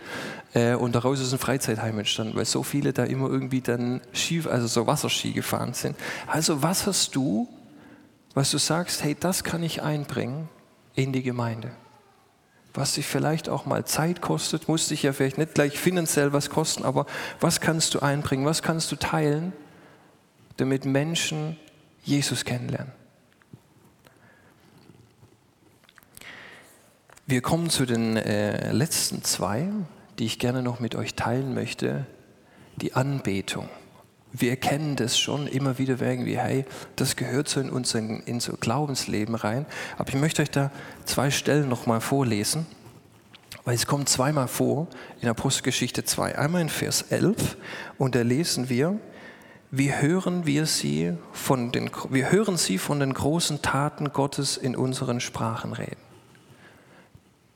äh, 0.54 0.76
und 0.76 0.96
daraus 0.96 1.20
ist 1.20 1.32
ein 1.32 1.40
Freizeitheim 1.40 2.00
entstanden, 2.00 2.36
weil 2.36 2.46
so 2.46 2.64
viele 2.64 2.94
da 2.94 3.04
immer 3.04 3.30
irgendwie 3.30 3.62
dann 3.62 4.02
Ski, 4.14 4.44
also 4.50 4.68
so 4.68 4.88
Wasserski 4.88 5.32
gefahren 5.32 5.74
sind. 5.74 5.96
Also 6.28 6.62
was 6.62 6.88
hast 6.88 7.16
du, 7.16 7.48
was 8.34 8.52
du 8.52 8.58
sagst, 8.58 9.04
hey, 9.04 9.16
das 9.20 9.44
kann 9.44 9.64
ich 9.64 9.82
einbringen 9.82 10.50
in 10.96 11.14
die 11.14 11.24
Gemeinde? 11.24 11.72
Was 12.74 12.94
dich 12.94 13.08
vielleicht 13.08 13.50
auch 13.50 13.66
mal 13.66 13.86
Zeit 13.86 14.22
kostet, 14.22 14.68
muss 14.68 14.88
dich 14.90 15.04
ja 15.04 15.14
vielleicht 15.14 15.38
nicht 15.38 15.56
gleich 15.56 15.80
finanziell 15.80 16.34
was 16.34 16.50
kosten, 16.50 16.86
aber 16.86 17.06
was 17.40 17.62
kannst 17.62 17.96
du 17.96 18.00
einbringen, 18.00 18.46
was 18.46 18.62
kannst 18.62 18.92
du 18.92 18.96
teilen? 18.96 19.54
damit 20.60 20.86
Menschen 20.86 21.58
Jesus 22.04 22.44
kennenlernen. 22.44 22.92
Wir 27.26 27.42
kommen 27.42 27.70
zu 27.70 27.86
den 27.86 28.18
äh, 28.18 28.72
letzten 28.72 29.24
zwei, 29.24 29.70
die 30.18 30.26
ich 30.26 30.40
gerne 30.40 30.64
noch 30.64 30.80
mit 30.80 30.96
euch 30.96 31.16
teilen 31.16 31.54
möchte. 31.54 32.06
Die 32.78 32.94
Anbetung. 32.94 33.70
Wir 34.32 34.56
kennen 34.58 34.96
das 34.96 35.18
schon 35.18 35.48
immer 35.48 35.80
wieder 35.80 36.00
irgendwie, 36.00 36.38
hey, 36.38 36.66
das 36.96 37.16
gehört 37.16 37.48
so 37.48 37.60
in 37.60 37.70
unser, 37.70 38.00
in 38.00 38.24
unser 38.28 38.54
Glaubensleben 38.54 39.34
rein. 39.36 39.66
Aber 39.98 40.10
ich 40.10 40.16
möchte 40.16 40.44
euch 40.44 40.52
da 40.52 40.72
zwei 41.06 41.32
Stellen 41.32 41.68
nochmal 41.68 42.00
vorlesen, 42.00 42.68
weil 43.66 43.76
es 43.76 43.88
kommt 43.88 44.08
zweimal 44.08 44.48
vor 44.48 44.88
in 45.22 45.30
Apostelgeschichte 45.30 46.04
2. 46.04 46.38
Einmal 46.38 46.62
in 46.62 46.70
Vers 46.70 47.04
11 47.10 47.58
und 47.98 48.14
da 48.14 48.22
lesen 48.22 48.70
wir, 48.70 49.00
wie 49.72 49.94
hören 49.94 50.46
wir 50.46 50.66
sie 50.66 51.14
von 51.32 51.72
den, 51.72 51.90
wir 52.10 52.32
hören 52.32 52.58
sie 52.58 52.78
von 52.78 53.00
den 53.00 53.14
großen 53.14 53.62
Taten 53.62 54.12
Gottes 54.14 54.58
in 54.58 54.76
unseren 54.76 55.20
Sprachen 55.20 55.74
reden. 55.74 56.02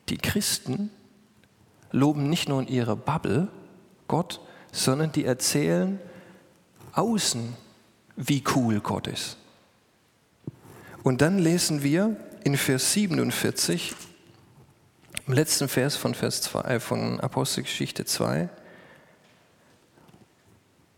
Die 0.10 0.18
Christen 0.18 0.92
loben 1.92 2.30
nicht 2.30 2.50
nur 2.50 2.62
in 2.62 2.68
ihrer 2.68 2.96
Bubble 2.96 3.48
Gott, 4.08 4.42
sondern 4.72 5.12
die 5.12 5.26
erzählen 5.26 6.00
außen, 6.94 7.56
wie 8.16 8.44
cool 8.56 8.80
Gott 8.80 9.08
ist. 9.08 9.38
Und 11.04 11.22
dann 11.22 11.40
lesen 11.40 11.84
wir 11.84 12.16
in 12.44 12.58
Vers 12.58 12.94
47, 12.94 13.94
im 15.28 15.34
letzten 15.34 15.68
Vers 15.68 15.96
von, 15.96 16.16
Vers 16.16 16.42
2, 16.42 16.80
von 16.80 17.20
Apostelgeschichte 17.20 18.06
2, 18.06 18.50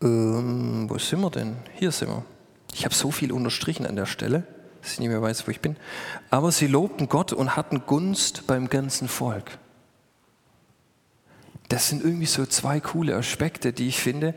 ähm, 0.02 0.86
wo 0.88 0.98
sind 0.98 1.20
wir 1.20 1.30
denn? 1.30 1.56
Hier 1.74 1.90
sind 1.90 2.08
wir. 2.08 2.24
Ich 2.74 2.84
habe 2.84 2.94
so 2.94 3.10
viel 3.10 3.32
unterstrichen 3.32 3.86
an 3.86 3.96
der 3.96 4.06
Stelle, 4.06 4.44
dass 4.82 4.92
ich 4.92 5.00
nicht 5.00 5.08
mehr 5.08 5.22
weiß, 5.22 5.46
wo 5.46 5.50
ich 5.50 5.60
bin. 5.60 5.76
Aber 6.30 6.52
sie 6.52 6.66
lobten 6.66 7.08
Gott 7.08 7.32
und 7.32 7.56
hatten 7.56 7.86
Gunst 7.86 8.46
beim 8.46 8.68
ganzen 8.68 9.08
Volk. 9.08 9.58
Das 11.68 11.88
sind 11.88 12.04
irgendwie 12.04 12.26
so 12.26 12.46
zwei 12.46 12.78
coole 12.78 13.16
Aspekte, 13.16 13.72
die 13.72 13.88
ich 13.88 14.00
finde. 14.00 14.34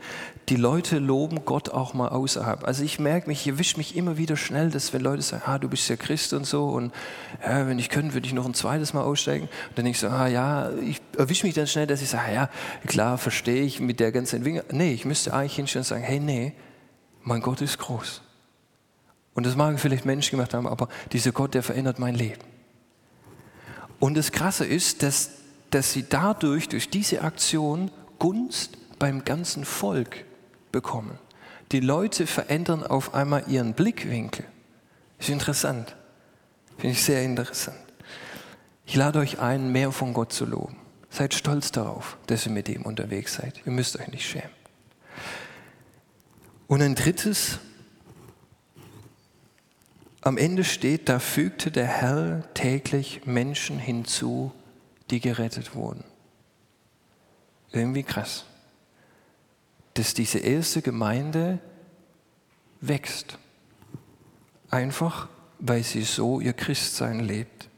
Die 0.48 0.56
Leute 0.56 0.98
loben 0.98 1.44
Gott 1.44 1.68
auch 1.68 1.94
mal 1.94 2.08
außerhalb. 2.08 2.64
Also 2.64 2.82
ich 2.82 2.98
merke 2.98 3.28
mich, 3.28 3.42
ich 3.42 3.52
erwische 3.52 3.76
mich 3.76 3.94
immer 3.94 4.16
wieder 4.16 4.36
schnell, 4.36 4.70
dass 4.70 4.92
wenn 4.92 5.02
Leute 5.02 5.22
sagen, 5.22 5.44
ah, 5.46 5.58
du 5.58 5.68
bist 5.68 5.88
ja 5.88 5.94
Christ 5.94 6.32
und 6.32 6.44
so 6.44 6.68
und 6.68 6.92
ja, 7.44 7.68
wenn 7.68 7.78
ich 7.78 7.88
könnte, 7.88 8.14
würde 8.14 8.26
ich 8.26 8.32
noch 8.32 8.46
ein 8.46 8.54
zweites 8.54 8.94
Mal 8.94 9.02
aussteigen. 9.02 9.48
Und 9.68 9.78
dann 9.78 9.86
ich 9.86 10.00
so, 10.00 10.08
ah 10.08 10.26
ja, 10.26 10.70
ich 10.72 11.00
erwische 11.16 11.46
mich 11.46 11.54
dann 11.54 11.68
schnell, 11.68 11.86
dass 11.86 12.02
ich 12.02 12.08
sage, 12.08 12.34
ja, 12.34 12.50
klar, 12.86 13.16
verstehe 13.16 13.62
ich 13.62 13.78
mit 13.78 14.00
der 14.00 14.10
ganzen 14.10 14.36
Entwicklung. 14.36 14.64
Nee, 14.72 14.92
ich 14.92 15.04
müsste 15.04 15.32
eigentlich 15.32 15.54
hinstellen 15.54 15.82
und 15.82 15.88
sagen, 15.88 16.02
hey, 16.02 16.18
nee, 16.18 16.52
mein 17.22 17.40
Gott 17.40 17.60
ist 17.60 17.78
groß. 17.78 18.22
Und 19.34 19.46
das 19.46 19.54
mag 19.54 19.78
vielleicht 19.78 20.04
Menschen 20.04 20.32
gemacht 20.32 20.52
haben, 20.52 20.66
aber 20.66 20.88
dieser 21.12 21.30
Gott, 21.30 21.54
der 21.54 21.62
verändert 21.62 22.00
mein 22.00 22.16
Leben. 22.16 22.42
Und 24.00 24.16
das 24.16 24.32
Krasse 24.32 24.66
ist, 24.66 25.04
dass 25.04 25.30
dass 25.70 25.92
sie 25.92 26.04
dadurch, 26.08 26.68
durch 26.68 26.90
diese 26.90 27.22
Aktion, 27.22 27.90
Gunst 28.18 28.76
beim 28.98 29.24
ganzen 29.24 29.64
Volk 29.64 30.24
bekommen. 30.72 31.18
Die 31.72 31.80
Leute 31.80 32.26
verändern 32.26 32.84
auf 32.84 33.14
einmal 33.14 33.44
ihren 33.48 33.74
Blickwinkel. 33.74 34.44
Ist 35.18 35.28
interessant. 35.28 35.96
Finde 36.76 36.92
ich 36.96 37.02
sehr 37.02 37.22
interessant. 37.22 37.78
Ich 38.86 38.96
lade 38.96 39.20
euch 39.20 39.38
ein, 39.38 39.70
mehr 39.70 39.92
von 39.92 40.12
Gott 40.12 40.32
zu 40.32 40.44
loben. 40.44 40.76
Seid 41.10 41.34
stolz 41.34 41.72
darauf, 41.72 42.16
dass 42.26 42.46
ihr 42.46 42.52
mit 42.52 42.68
ihm 42.68 42.82
unterwegs 42.82 43.34
seid. 43.34 43.60
Ihr 43.64 43.72
müsst 43.72 43.98
euch 43.98 44.08
nicht 44.08 44.28
schämen. 44.28 44.50
Und 46.66 46.82
ein 46.82 46.94
drittes, 46.94 47.58
am 50.22 50.38
Ende 50.38 50.64
steht, 50.64 51.08
da 51.08 51.18
fügte 51.18 51.70
der 51.70 51.86
Herr 51.86 52.44
täglich 52.54 53.22
Menschen 53.26 53.78
hinzu, 53.78 54.52
die 55.10 55.20
gerettet 55.20 55.74
wurden. 55.74 56.04
Irgendwie 57.72 58.02
krass. 58.02 58.44
Dass 59.94 60.14
diese 60.14 60.38
erste 60.38 60.82
Gemeinde 60.82 61.58
wächst. 62.80 63.38
Einfach, 64.70 65.28
weil 65.58 65.82
sie 65.82 66.02
so 66.02 66.40
ihr 66.40 66.52
Christsein 66.52 67.20
lebt. 67.20 67.68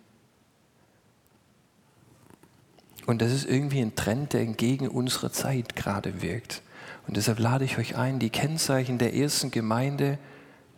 Und 3.07 3.21
das 3.21 3.33
ist 3.33 3.47
irgendwie 3.47 3.81
ein 3.81 3.97
Trend, 3.97 4.33
der 4.33 4.42
entgegen 4.42 4.88
unserer 4.88 5.33
Zeit 5.33 5.75
gerade 5.75 6.23
wirkt. 6.23 6.62
Und 7.07 7.16
deshalb 7.16 7.40
lade 7.40 7.64
ich 7.64 7.79
euch 7.79 7.97
ein, 7.97 8.18
die 8.18 8.31
Kennzeichen 8.31 8.99
der 8.99 9.14
ersten 9.14 9.51
Gemeinde 9.51 10.18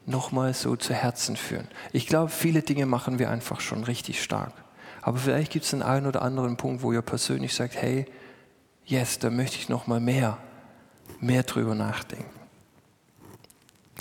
nochmal 0.06 0.54
so 0.54 0.76
zu 0.76 0.94
Herzen 0.94 1.36
führen. 1.36 1.68
Ich 1.92 2.06
glaube, 2.06 2.30
viele 2.30 2.62
Dinge 2.62 2.86
machen 2.86 3.18
wir 3.18 3.30
einfach 3.30 3.60
schon 3.60 3.84
richtig 3.84 4.22
stark. 4.22 4.63
Aber 5.04 5.18
vielleicht 5.18 5.52
gibt 5.52 5.66
es 5.66 5.74
einen 5.74 5.82
einen 5.82 6.06
oder 6.06 6.22
anderen 6.22 6.56
Punkt, 6.56 6.82
wo 6.82 6.90
ihr 6.90 7.02
persönlich 7.02 7.54
sagt, 7.54 7.74
hey, 7.76 8.06
yes, 8.86 9.18
da 9.18 9.28
möchte 9.28 9.58
ich 9.58 9.68
nochmal 9.68 10.00
mehr, 10.00 10.38
mehr 11.20 11.42
drüber 11.42 11.74
nachdenken. 11.74 12.24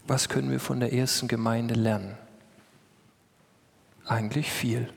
Was 0.08 0.30
können 0.30 0.50
wir 0.50 0.62
von 0.62 0.80
der 0.80 0.94
ersten 0.94 1.28
Gemeinde 1.28 1.74
lernen? 1.74 2.18
Eigentlich 4.06 4.50
viel. 4.50 4.94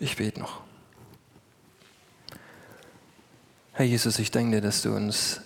Ich 0.00 0.16
bete 0.16 0.40
noch. 0.40 0.62
Herr 3.72 3.86
Jesus, 3.86 4.18
ich 4.18 4.32
danke 4.32 4.56
dir, 4.56 4.62
dass 4.62 4.82
du 4.82 4.96
uns 4.96 5.42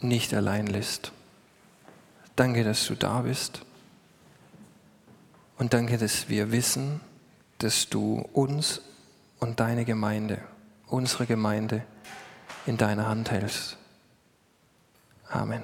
nicht 0.00 0.34
allein 0.34 0.66
lässt. 0.66 1.12
Danke, 2.34 2.64
dass 2.64 2.84
du 2.88 2.96
da 2.96 3.20
bist. 3.20 3.64
Und 5.56 5.72
danke, 5.72 5.98
dass 5.98 6.28
wir 6.28 6.50
wissen, 6.50 7.00
dass 7.62 7.88
du 7.88 8.28
uns 8.32 8.82
und 9.38 9.60
deine 9.60 9.84
Gemeinde, 9.84 10.38
unsere 10.86 11.26
Gemeinde 11.26 11.82
in 12.66 12.76
deiner 12.76 13.06
Hand 13.06 13.30
hältst. 13.30 13.76
Amen. 15.28 15.62